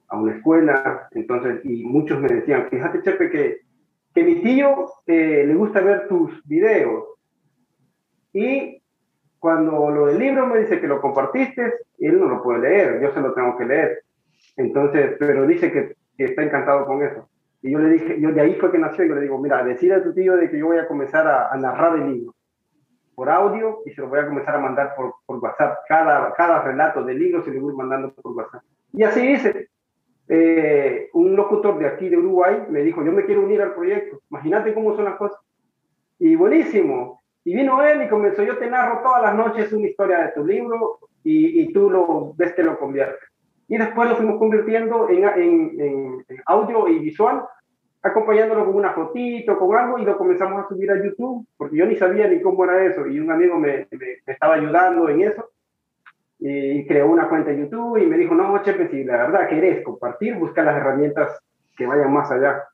[0.08, 1.08] a una escuela.
[1.12, 3.60] Entonces, y muchos me decían, fíjate, Chepe, que,
[4.14, 7.04] que mi tío eh, le gusta ver tus videos
[8.32, 8.82] y
[9.38, 13.12] cuando lo del libro me dice que lo compartiste, él no lo puede leer, yo
[13.12, 14.02] se lo tengo que leer.
[14.56, 17.28] Entonces, pero dice que, está encantado con eso.
[17.62, 19.62] Y yo le dije, yo de ahí fue que nació, y yo le digo, mira,
[19.64, 22.34] decide a tu tío de que yo voy a comenzar a, narrar el libro
[23.14, 25.78] por audio y se lo voy a comenzar a mandar por, por WhatsApp.
[25.88, 28.62] Cada, cada relato del libro se lo voy mandando por WhatsApp.
[28.92, 29.68] Y así hice.
[30.28, 34.20] Eh, un locutor de aquí de Uruguay me dijo, yo me quiero unir al proyecto.
[34.30, 35.38] Imagínate cómo son las cosas.
[36.18, 37.22] Y buenísimo.
[37.46, 40.44] Y vino él y comenzó, yo te narro todas las noches una historia de tu
[40.44, 43.20] libro y, y tú lo ves que lo conviertes.
[43.68, 45.80] Y después lo fuimos convirtiendo en, en,
[46.28, 47.44] en, audio y visual,
[48.02, 51.86] acompañándolo con una fotito, con algo, y lo comenzamos a subir a YouTube, porque yo
[51.86, 55.48] ni sabía ni cómo era eso, y un amigo me, me, estaba ayudando en eso,
[56.40, 59.84] y creó una cuenta en YouTube y me dijo, no, Chepe, si la verdad querés
[59.84, 61.40] compartir, busca las herramientas
[61.76, 62.64] que vayan más allá.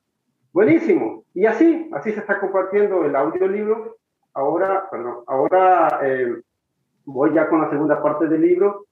[0.50, 1.24] Buenísimo.
[1.34, 3.98] Y así, así se está compartiendo el audiolibro
[4.34, 6.34] ahora, perdón, ahora eh,
[7.04, 8.86] voy ya con la segunda parte del libro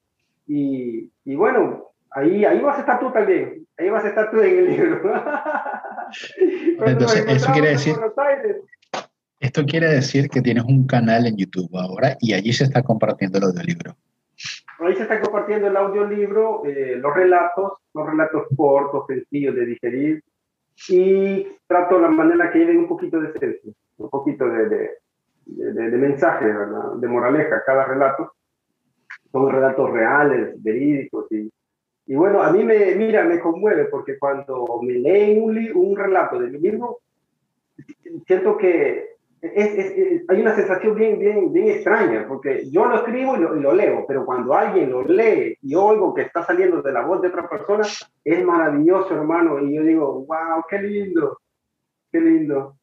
[0.47, 4.41] y, y, bueno, ahí, ahí vas a estar tú también, ahí vas a estar tú
[4.41, 5.01] en el libro.
[6.87, 7.97] Entonces, eso quiere decir...
[9.41, 13.39] Esto quiere decir que tienes un canal en YouTube ahora y allí se está compartiendo
[13.39, 13.97] el audiolibro.
[14.81, 20.23] Ahí se está compartiendo el audiolibro, eh, los relatos, los relatos cortos, sencillos de digerir
[20.89, 24.91] y trato la manera que lleven un poquito de esencia, un poquito de, de,
[25.57, 28.33] mensaje, de moraleja, cada relato.
[29.33, 31.31] Son relatos reales, verídicos.
[31.31, 31.51] Y,
[32.07, 36.39] y bueno, a mí me, mira, me conmueve porque cuando me leen un, un relato
[36.39, 36.99] de mi libro,
[38.27, 39.11] siento que
[39.43, 44.27] hay una sensación bien, bien, bien extraña, porque yo lo escribo y lo, leo, pero
[44.27, 47.87] cuando alguien lo lee y oigo que está saliendo de la voz de otra persona,
[48.23, 51.39] es maravilloso, hermano, y yo digo, wow, qué lindo,
[52.13, 52.77] qué lindo.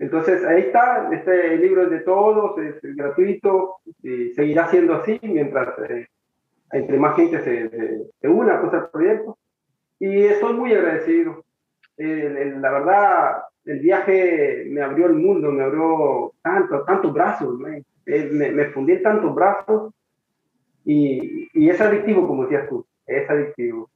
[0.00, 5.78] Entonces, ahí está, este libro es de todos, es gratuito, y seguirá siendo así mientras
[5.90, 6.08] eh,
[6.72, 9.36] entre más gente se, se, una pues, al proyecto.
[9.98, 11.44] Y estoy muy agradecido.
[11.98, 17.60] la verdad, el viaje me abrió el mundo, me abrió tanto, tantos brazos,
[18.06, 19.92] eh, me, me, fundí en tantos brazos
[20.82, 23.90] y, y, es adictivo, como decías tú, es adictivo.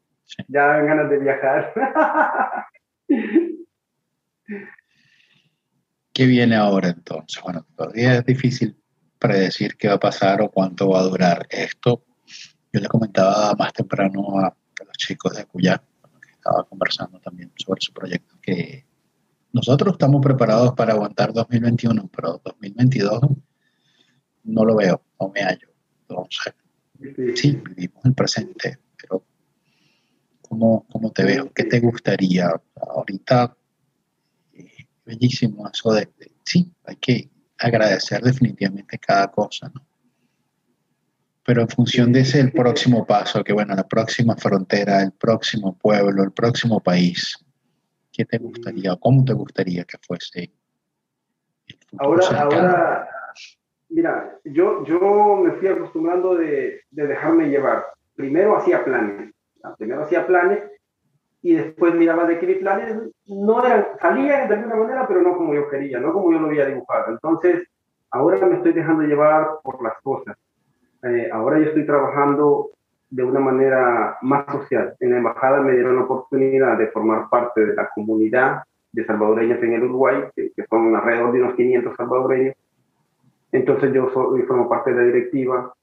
[0.49, 1.73] Ya dan ganas de viajar.
[6.15, 7.43] ¿Qué viene ahora entonces?
[7.43, 8.77] Bueno, todavía es difícil
[9.19, 12.05] predecir qué va a pasar o cuánto va a durar esto.
[12.73, 15.83] Yo le comentaba más temprano a, los chicos de Cuyá,
[16.23, 18.87] que estaba conversando también sobre su proyecto, que
[19.53, 23.21] nosotros estamos preparados para aguantar 2021, pero 2022
[24.45, 25.69] no lo veo, no me hallo.
[26.03, 26.55] Entonces,
[27.35, 29.25] sí, vivimos el presente, pero
[30.43, 31.53] ¿cómo, cómo te veo?
[31.53, 32.51] ¿Qué te gustaría?
[32.77, 33.57] Ahorita,
[35.05, 36.09] bellísimo eso de,
[36.45, 39.87] sí, hay que agradecer definitivamente cada cosa, ¿no?
[41.47, 45.77] Pero en función de ese el próximo paso, que bueno, la próxima frontera, el próximo
[45.77, 47.37] pueblo, el próximo país,
[48.15, 50.53] ¿Qué te gustaría o cómo te gustaría que fuese?
[51.99, 53.09] ahora, ahora,
[53.89, 57.85] mira, yo, yo me fui acostumbrando de, de dejarme llevar.
[58.15, 59.35] Primero hacía planes,
[59.79, 60.61] primero hacía planes
[61.45, 65.37] y después miraba de qué mis planes no eran, salían de alguna manera, pero no
[65.37, 67.13] como yo quería, no como yo lo había dibujado.
[67.13, 67.69] Entonces,
[68.11, 70.39] ahora me estoy dejando llevar por las cosas.
[71.03, 72.71] Eh, ahora yo estoy trabajando
[73.11, 74.97] de una manera más social.
[75.01, 79.63] En la embajada me dieron la oportunidad de formar parte de la comunidad de salvadoreños
[79.63, 82.55] en el Uruguay, que, son alrededor de unos 500 salvadoreños.
[83.53, 85.75] Entonces yo soy, formo parte de la directiva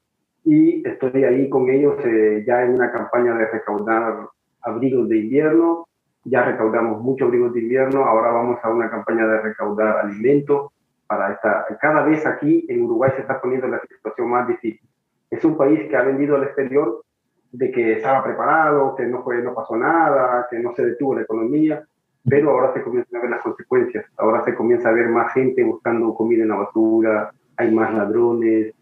[0.43, 4.27] y estoy ahí con ellos eh, ya en una campaña de recaudar
[4.61, 5.87] abrigos de invierno.
[6.23, 10.71] Ya recaudamos muchos abrigos de invierno, ahora vamos a una campaña de recaudar alimentos
[11.07, 11.65] para esta.
[11.81, 14.87] Cada vez aquí en Uruguay se está poniendo la situación más difícil.
[15.29, 17.03] Es un país que ha vendido al exterior
[17.51, 21.23] de que estaba preparado, que no, fue, no pasó nada, que no se detuvo la
[21.23, 21.83] economía,
[22.27, 25.63] pero ahora se comienzan a ver las consecuencias, ahora se comienza a ver más gente
[25.63, 28.73] buscando comida en la basura, hay más ladrones,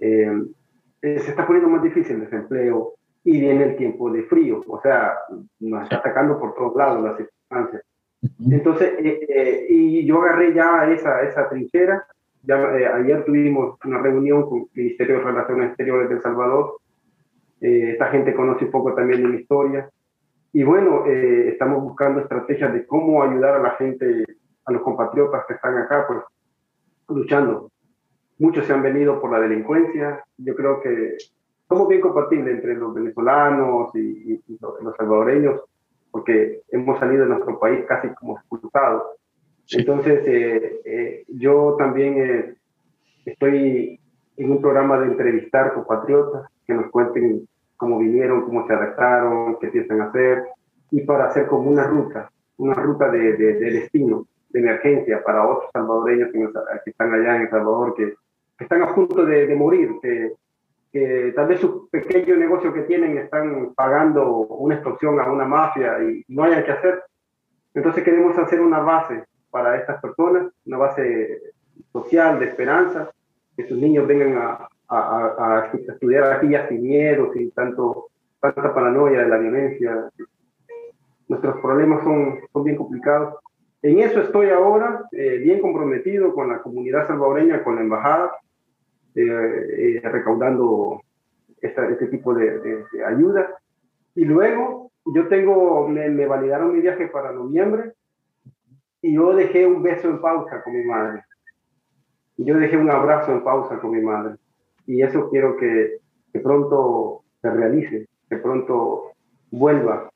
[0.00, 0.42] eh,
[1.02, 2.94] eh, se está poniendo más difícil el desempleo
[3.24, 5.14] y viene el tiempo de frío, o sea,
[5.60, 7.82] nos está atacando por todos lados las circunstancias.
[8.50, 12.06] Entonces, eh, y yo agarré ya esa, esa trinchera,
[12.42, 12.56] ya,
[12.96, 16.76] ayer tuvimos una reunión con el Ministerio de Relaciones Exteriores de El Salvador,
[17.64, 19.88] eh, esta gente conoce un poco también de mi historia.
[20.52, 24.24] Y bueno, eh, estamos buscando estrategias de cómo ayudar a la gente,
[24.66, 26.20] a los compatriotas que están acá, pues
[27.08, 27.70] luchando.
[28.38, 30.22] Muchos se han venido por la delincuencia.
[30.36, 31.16] Yo creo que
[31.68, 35.60] somos bien compatibles entre los venezolanos y, los, salvadoreños,
[36.10, 39.02] porque hemos salido de nuestro país casi como expulsados.
[39.72, 42.56] Entonces, eh, yo también
[43.24, 43.98] estoy
[44.36, 49.68] en un programa de entrevistar compatriotas que nos cuenten cómo vinieron, cómo se adaptaron, qué
[49.68, 50.44] piensan hacer,
[50.90, 55.70] y para hacer como una ruta, una ruta de, de, destino, de emergencia para otros
[55.72, 58.14] salvadoreños que, están allá en El Salvador, que,
[58.58, 60.32] están a punto de, morir, que,
[60.94, 66.00] que, tal vez su pequeño negocio que tienen están pagando una extorsión a una mafia
[66.04, 67.02] y no hay que hacer.
[67.74, 71.42] Entonces queremos hacer una base para estas personas, una base
[71.92, 73.10] social de esperanza,
[73.56, 79.22] que sus niños vengan a, a, estudiar aquí ya sin miedo, sin tanto, tanta paranoia
[79.22, 80.08] de la violencia.
[81.26, 83.34] Nuestros problemas son, son bien complicados.
[83.82, 88.30] En eso estoy ahora, eh, bien comprometido con la comunidad salvadoreña, con la embajada,
[89.14, 91.00] eh, eh, recaudando
[91.60, 93.58] este tipo de, ayuda.
[94.14, 97.92] Y luego yo tengo, me, me validaron mi viaje para noviembre
[99.00, 101.22] y yo dejé un beso en pausa con mi madre.
[102.36, 104.36] Yo dejé un abrazo en pausa con mi madre
[104.86, 105.98] y eso quiero que,
[106.32, 109.12] que pronto se realice, que pronto
[109.50, 110.10] vuelva.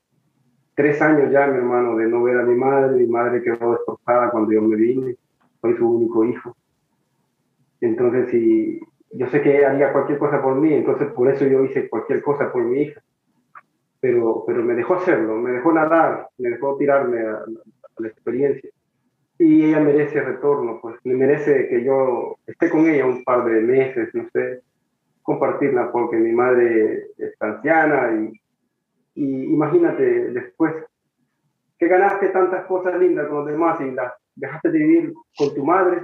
[0.75, 4.31] Tres años ya, mi hermano, de no ver a mi madre, mi madre quedó destrozada
[4.31, 5.17] cuando yo me vine,
[5.61, 6.57] soy su único hijo.
[7.81, 8.81] Entonces, si
[9.13, 12.53] yo sé que haría cualquier cosa por mí, entonces por eso yo hice cualquier cosa
[12.53, 13.03] por mi hija.
[14.01, 17.45] Pero, pero me dejó hacerlo, me dejó nadar, me dejó tirarme a
[17.99, 18.71] la experiencia
[19.39, 23.61] y ella merece retorno, pues me merece que yo esté con ella un par de
[23.61, 24.63] meses, no sé,
[25.23, 28.41] compartirla porque mi madre es anciana y,
[29.15, 30.75] y imagínate después
[31.79, 35.65] que ganaste tantas cosas lindas con los demás y las dejaste de vivir con tu
[35.65, 36.03] madre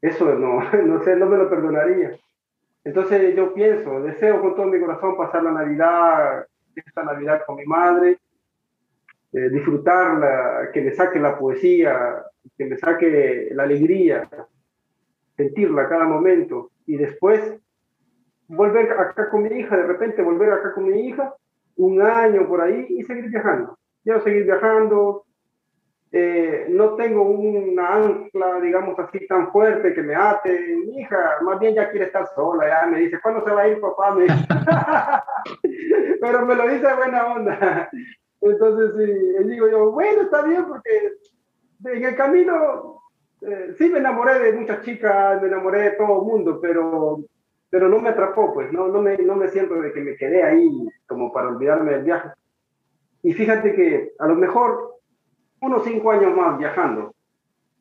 [0.00, 2.18] Eso no, no sé, no me lo perdonaría.
[2.84, 7.64] Entonces yo pienso, deseo con todo mi corazón pasar la Navidad, esta Navidad con mi
[7.64, 8.18] madre,
[9.32, 12.24] eh, disfrutarla, que me saque la poesía,
[12.56, 14.28] que me saque la alegría,
[15.36, 17.60] sentirla cada momento y después
[18.48, 21.34] volver acá con mi hija, de repente volver acá con mi hija,
[21.76, 23.78] un año por ahí y seguir viajando.
[24.02, 25.24] Quiero seguir viajando.
[26.70, 30.76] No tengo una ancla, digamos así, tan fuerte que me ate.
[30.86, 33.68] Mi hija más bien ya quiere estar sola, ya me dice, ¿cuándo se va a
[33.68, 34.16] ir papá?
[36.20, 37.90] Pero me lo dice buena onda.
[38.40, 41.12] Entonces, sí, digo yo, bueno, está bien, porque
[41.84, 43.02] en el camino
[43.42, 47.24] eh, sí me enamoré de muchas chicas, me enamoré de todo el mundo, pero,
[47.70, 50.42] pero no me atrapó, pues, no, no, me, no me siento de que me quedé
[50.42, 50.70] ahí
[51.06, 52.30] como para olvidarme del viaje.
[53.22, 54.89] Y fíjate que a lo mejor
[55.60, 57.14] unos cinco años más viajando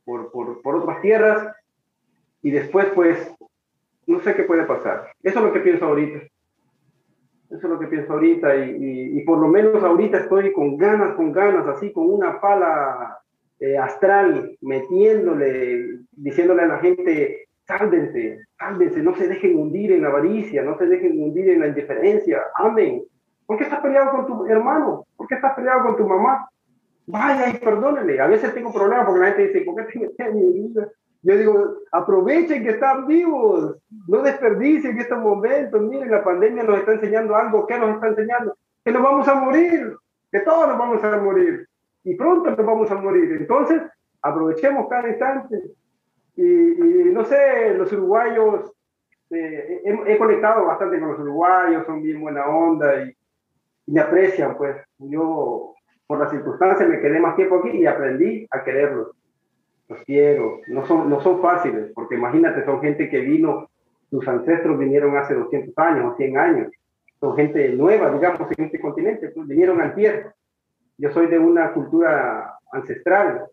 [0.06, 1.56] por, por, por otras tierras
[2.42, 3.34] y después, pues,
[4.08, 5.12] no sé qué puede pasar.
[5.22, 6.20] Eso es lo que pienso ahorita.
[7.50, 11.16] Eso es lo que pienso ahorita y, y, por lo menos ahorita estoy con ganas,
[11.16, 13.20] con ganas, así con una pala
[13.60, 20.10] eh, astral, metiéndole, diciéndole a la gente, sálvense, sálvense, no se dejen hundir en la
[20.10, 23.04] avaricia, no se dejen hundir en la indiferencia, amen.
[23.48, 25.06] ¿Por qué estás peleado con tu hermano?
[25.18, 26.48] ¿Por qué estás peleado con tu mamá?
[27.10, 28.22] Vaya y perdónenle.
[28.22, 30.88] A veces tengo problemas porque la gente dice, ¿por qué te metes en mi vida?
[31.24, 35.82] Yo digo, aprovechen que están vivos, no desperdicien estos momentos.
[35.82, 37.66] Miren, la pandemia nos está enseñando algo.
[37.66, 38.56] ¿Qué nos está enseñando?
[38.86, 39.98] Que nos vamos a morir,
[40.32, 41.68] que todos nos vamos a morir.
[42.04, 43.38] Y pronto nos vamos a morir.
[43.40, 43.82] Entonces,
[44.22, 45.64] aprovechemos cada instante.
[46.36, 46.44] Y,
[47.12, 48.72] no sé, los uruguayos,
[49.32, 53.10] eh, he, conectado bastante con los uruguayos, son bien buena onda y,
[53.88, 54.78] y me aprecian, pues.
[55.00, 55.74] Yo,
[56.10, 59.12] por las circunstancias, me quedé más tiempo aquí y aprendí a quererlos.
[59.88, 63.70] Los quiero, no son, no son fáciles, porque imagínate, son gente que vino,
[64.10, 66.72] sus ancestros vinieron hace 200 años o 100 años,
[67.20, 70.34] son gente nueva, digamos, en este continente, pues, vinieron al tierra.
[70.98, 73.44] Yo soy de una cultura ancestral,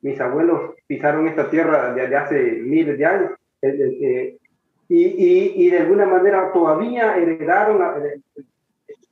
[0.00, 4.38] mis abuelos pisaron esta tierra desde hace miles de años, eh, eh, eh,
[4.88, 7.82] y, y, y, de alguna manera todavía heredaron,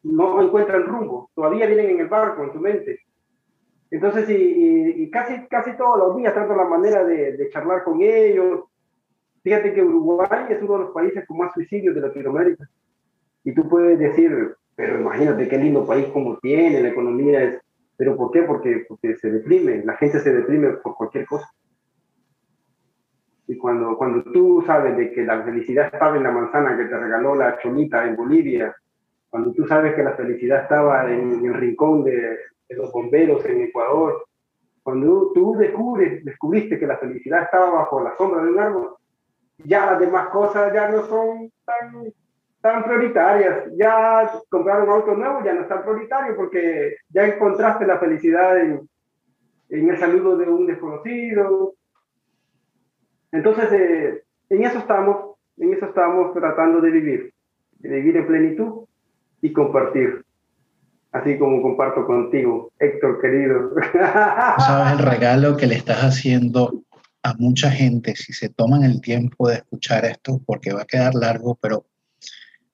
[0.08, 3.00] no encuentran rumbo, todavía vienen en el barco, en su mente.
[3.90, 8.64] Entonces, y, casi, casi todos los días trato la manera de, charlar con ellos.
[9.42, 12.68] Fíjate que Uruguay es uno de los países con más suicidios de Latinoamérica.
[13.44, 17.60] Y tú puedes decir, pero imagínate qué lindo país como tiene, la economía es...
[17.96, 18.42] ¿Pero por qué?
[18.42, 21.50] Porque, porque se deprime, la gente se deprime por cualquier cosa.
[23.48, 26.96] Y cuando, cuando tú sabes de que la felicidad estaba en la manzana que te
[26.96, 28.76] regaló la chonita en Bolivia,
[29.30, 33.62] cuando tú sabes que la felicidad estaba en el rincón de, de los bomberos en
[33.62, 34.24] Ecuador,
[34.82, 38.96] cuando tú descubres, descubriste que la felicidad estaba bajo la sombra de un árbol,
[39.58, 42.12] ya las demás cosas ya no son tan,
[42.60, 43.70] tan prioritarias.
[43.76, 48.58] Ya comprar un auto nuevo ya no es tan prioritario porque ya encontraste la felicidad
[48.58, 48.88] en,
[49.68, 51.74] en el saludo de un desconocido.
[53.30, 57.34] Entonces, eh, en eso estamos, en eso estamos tratando de vivir,
[57.78, 58.87] de vivir en plenitud
[59.40, 60.24] y compartir
[61.12, 63.72] así como comparto contigo, Héctor querido.
[64.58, 66.84] ¿Sabes el regalo que le estás haciendo
[67.22, 70.40] a mucha gente si se toman el tiempo de escuchar esto?
[70.44, 71.86] Porque va a quedar largo, pero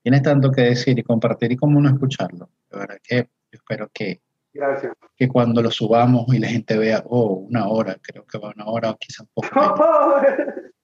[0.02, 2.50] tienes tanto que decir y compartir y cómo no escucharlo.
[2.70, 4.20] De verdad que yo espero que,
[4.52, 4.92] Gracias.
[5.16, 8.66] que cuando lo subamos y la gente vea, oh, una hora, creo que va una
[8.66, 10.20] hora o quizás un poco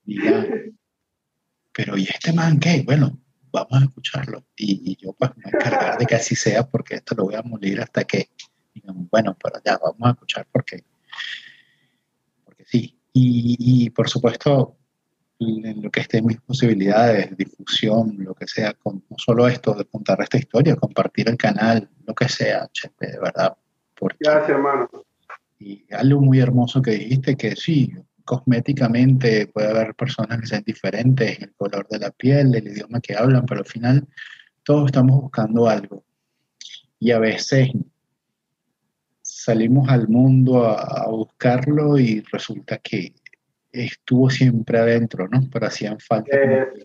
[0.07, 0.47] menos.
[1.72, 2.83] pero ¿y este man qué?
[2.85, 3.18] Bueno,
[3.53, 4.44] vamos a escucharlo.
[4.57, 7.80] Y, yo pues me encargar de que así sea porque esto lo voy a morir
[7.80, 8.30] hasta que
[8.74, 10.84] digamos, bueno, pero ya vamos a escuchar porque,
[12.44, 12.96] porque sí.
[13.12, 14.76] Y, por supuesto,
[15.40, 19.74] en lo que esté en mis posibilidades, difusión, lo que sea, con, no solo esto
[19.74, 23.57] de contar esta historia, compartir el canal, lo que sea, Chepe, de verdad.
[24.18, 24.88] Gracias, hermano.
[25.59, 27.92] Y algo muy hermoso que dijiste, que sí,
[28.31, 33.16] cosméticamente puede haber personas que sean diferentes, el color de la piel, el idioma que
[33.16, 34.07] hablan, pero al final
[34.62, 36.05] todos estamos buscando algo.
[37.01, 37.70] Y a veces
[39.20, 43.14] salimos al mundo a, buscarlo y resulta que
[43.72, 45.41] estuvo siempre adentro, ¿no?
[45.53, 46.31] Pero hacían falta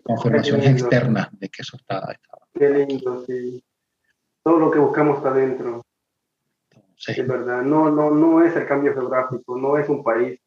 [0.01, 2.47] confirmaciones externas de que eso estaba, estaba.
[2.55, 3.63] Qué lindo, sí.
[4.41, 5.85] Todo lo que buscamos está adentro.
[7.05, 10.39] Es verdad, no, no, no es el cambio geográfico, no es un país,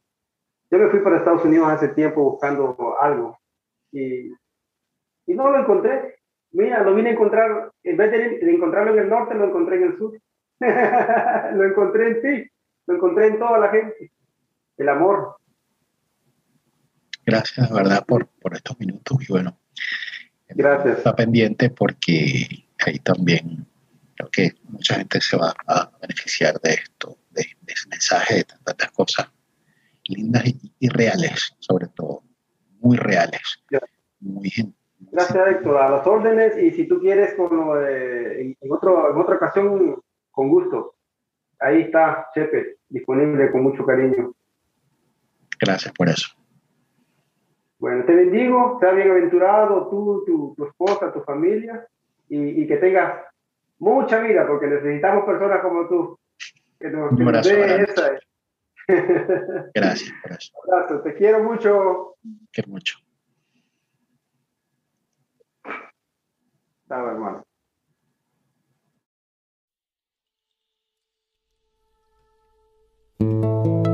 [0.71, 3.39] yo me fui para Estados Unidos hace tiempo buscando algo
[3.91, 4.29] y,
[5.27, 6.17] y no lo encontré.
[6.51, 9.83] Mira, lo vine a encontrar, en vez de, encontrarlo en el norte, lo encontré en
[9.85, 10.19] el sur.
[11.55, 12.51] lo encontré en ti,
[12.87, 14.13] lo encontré en toda la gente.
[14.77, 15.37] El amor.
[17.27, 19.59] gracias de verdad por, por estos minutos y bueno,
[20.49, 20.99] Gracias.
[20.99, 23.67] está pendiente porque ahí también
[24.17, 28.45] creo que mucha gente se va a beneficiar de esto, de, de ese mensaje, de
[28.65, 29.29] tantas cosas
[30.09, 32.23] lindas y, y reales, sobre todo,
[32.81, 33.41] muy reales.
[34.21, 34.75] Muy, gen-
[35.13, 35.77] Gracias, Héctor.
[35.77, 37.51] A las órdenes y si tú quieres, con
[37.87, 40.95] en, en otro, en otra ocasión, con gusto.
[41.61, 44.33] Ahí está, Chepe, disponible con mucho cariño.
[45.61, 46.29] Gracias por eso.
[47.79, 51.87] Bueno, te bendigo, sea bienaventurado tú, tu, tu esposa, tu familia
[52.29, 53.23] y, y que tengas
[53.79, 56.19] mucha vida, porque necesitamos personas como tú.
[56.81, 58.13] Que nos, que nos dé esa.
[59.75, 60.53] Gracias por eso.
[60.65, 62.17] Abrazo, te quiero mucho.
[62.51, 62.99] Quiero mucho.
[66.89, 67.45] Chao, hermano.
[73.21, 73.88] Hay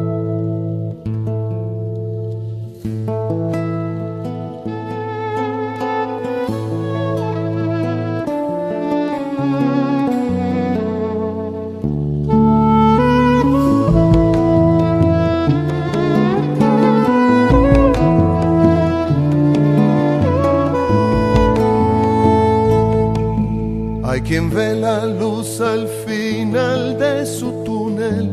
[24.34, 28.28] quien ve la luz al final de su túnel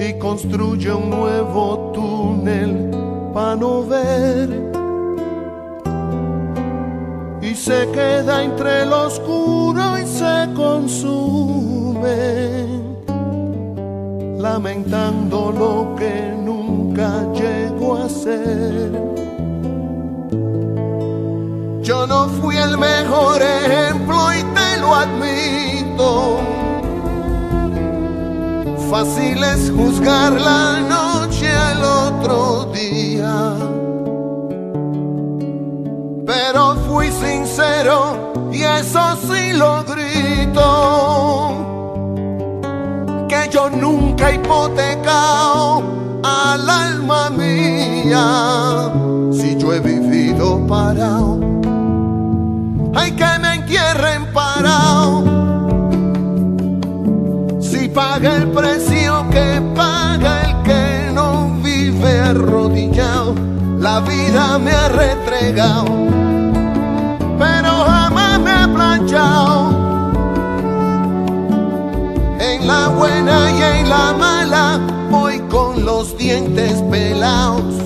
[0.00, 2.90] y construye un nuevo túnel
[3.32, 4.48] para no ver
[7.42, 12.10] y se queda entre lo oscuro y se consume
[14.36, 19.25] lamentando lo que nunca llegó a ser.
[22.04, 26.40] No fui el mejor ejemplo y te lo admito.
[28.90, 33.54] Fácil es juzgar la noche al otro día.
[36.26, 41.54] Pero fui sincero y eso sí lo grito.
[43.28, 45.82] Que yo nunca he hipotecado
[46.22, 48.92] al alma mía.
[49.32, 51.55] Si yo he vivido parado
[52.96, 55.22] hay que me entierren parado.
[57.60, 63.34] Si paga el precio que paga el que no vive arrodillado,
[63.78, 65.84] la vida me ha retregado,
[67.38, 69.56] pero jamás me he planchado.
[72.40, 74.80] En la buena y en la mala
[75.10, 77.85] voy con los dientes pelados.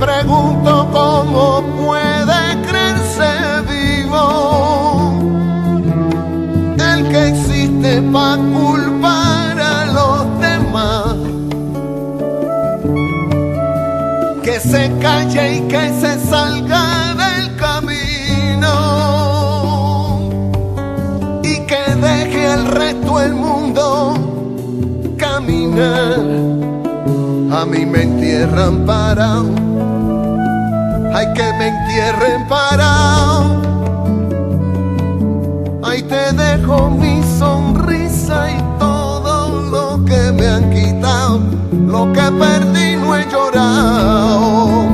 [0.00, 3.30] Pregunto cómo puede creerse
[3.68, 5.12] vivo
[6.78, 11.14] el que existe para culpar a los demás.
[14.42, 18.74] Que se calle y que se salga del camino
[21.42, 24.14] y que deje al resto del mundo
[25.16, 26.20] caminar.
[27.50, 29.50] A mí me entierran parado,
[31.18, 33.60] hay que me entierren parado.
[35.82, 41.40] Ahí te dejo mi sonrisa y todo lo que me han quitado,
[41.86, 44.86] lo que perdí no he llorado.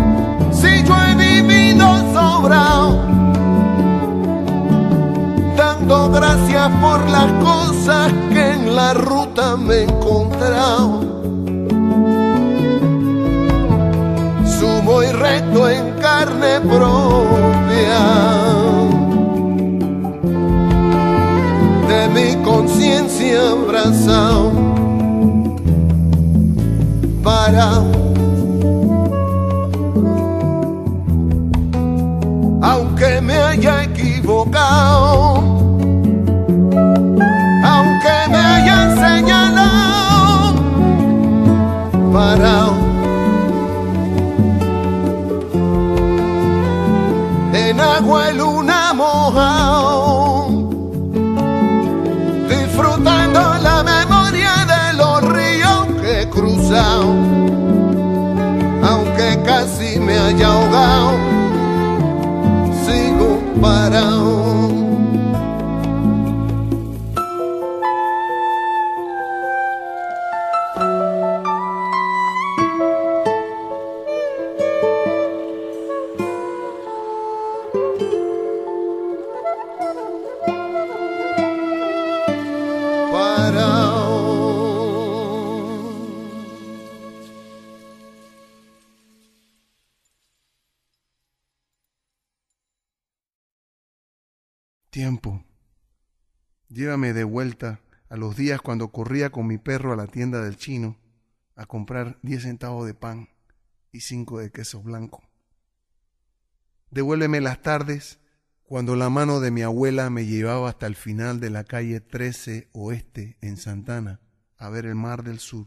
[0.51, 2.99] Si yo he vivido sobrado,
[5.59, 11.14] dando gracias por las cosas que en la ruta me he encontrado
[16.15, 18.03] carne propia
[21.89, 24.53] de mi conciencia abrazado
[27.25, 27.69] para
[32.63, 34.94] aunque me haya equivocado
[96.95, 100.97] De vuelta a los días cuando corría con mi perro a la tienda del chino
[101.57, 103.31] a comprar 10 centavos de pan
[103.91, 105.25] y 5 de queso blanco.
[106.93, 108.21] Devuélveme las tardes
[108.63, 112.71] cuando la mano de mi abuela me llevaba hasta el final de la calle 13
[112.75, 114.21] Oeste en Santana
[114.57, 115.67] a ver el mar del sur.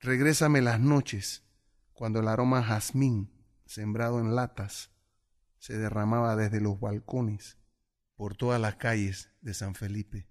[0.00, 1.42] Regrésame las noches
[1.94, 3.32] cuando el aroma jazmín
[3.64, 4.90] sembrado en latas
[5.58, 7.57] se derramaba desde los balcones
[8.18, 10.26] por todas las calles de San Felipe.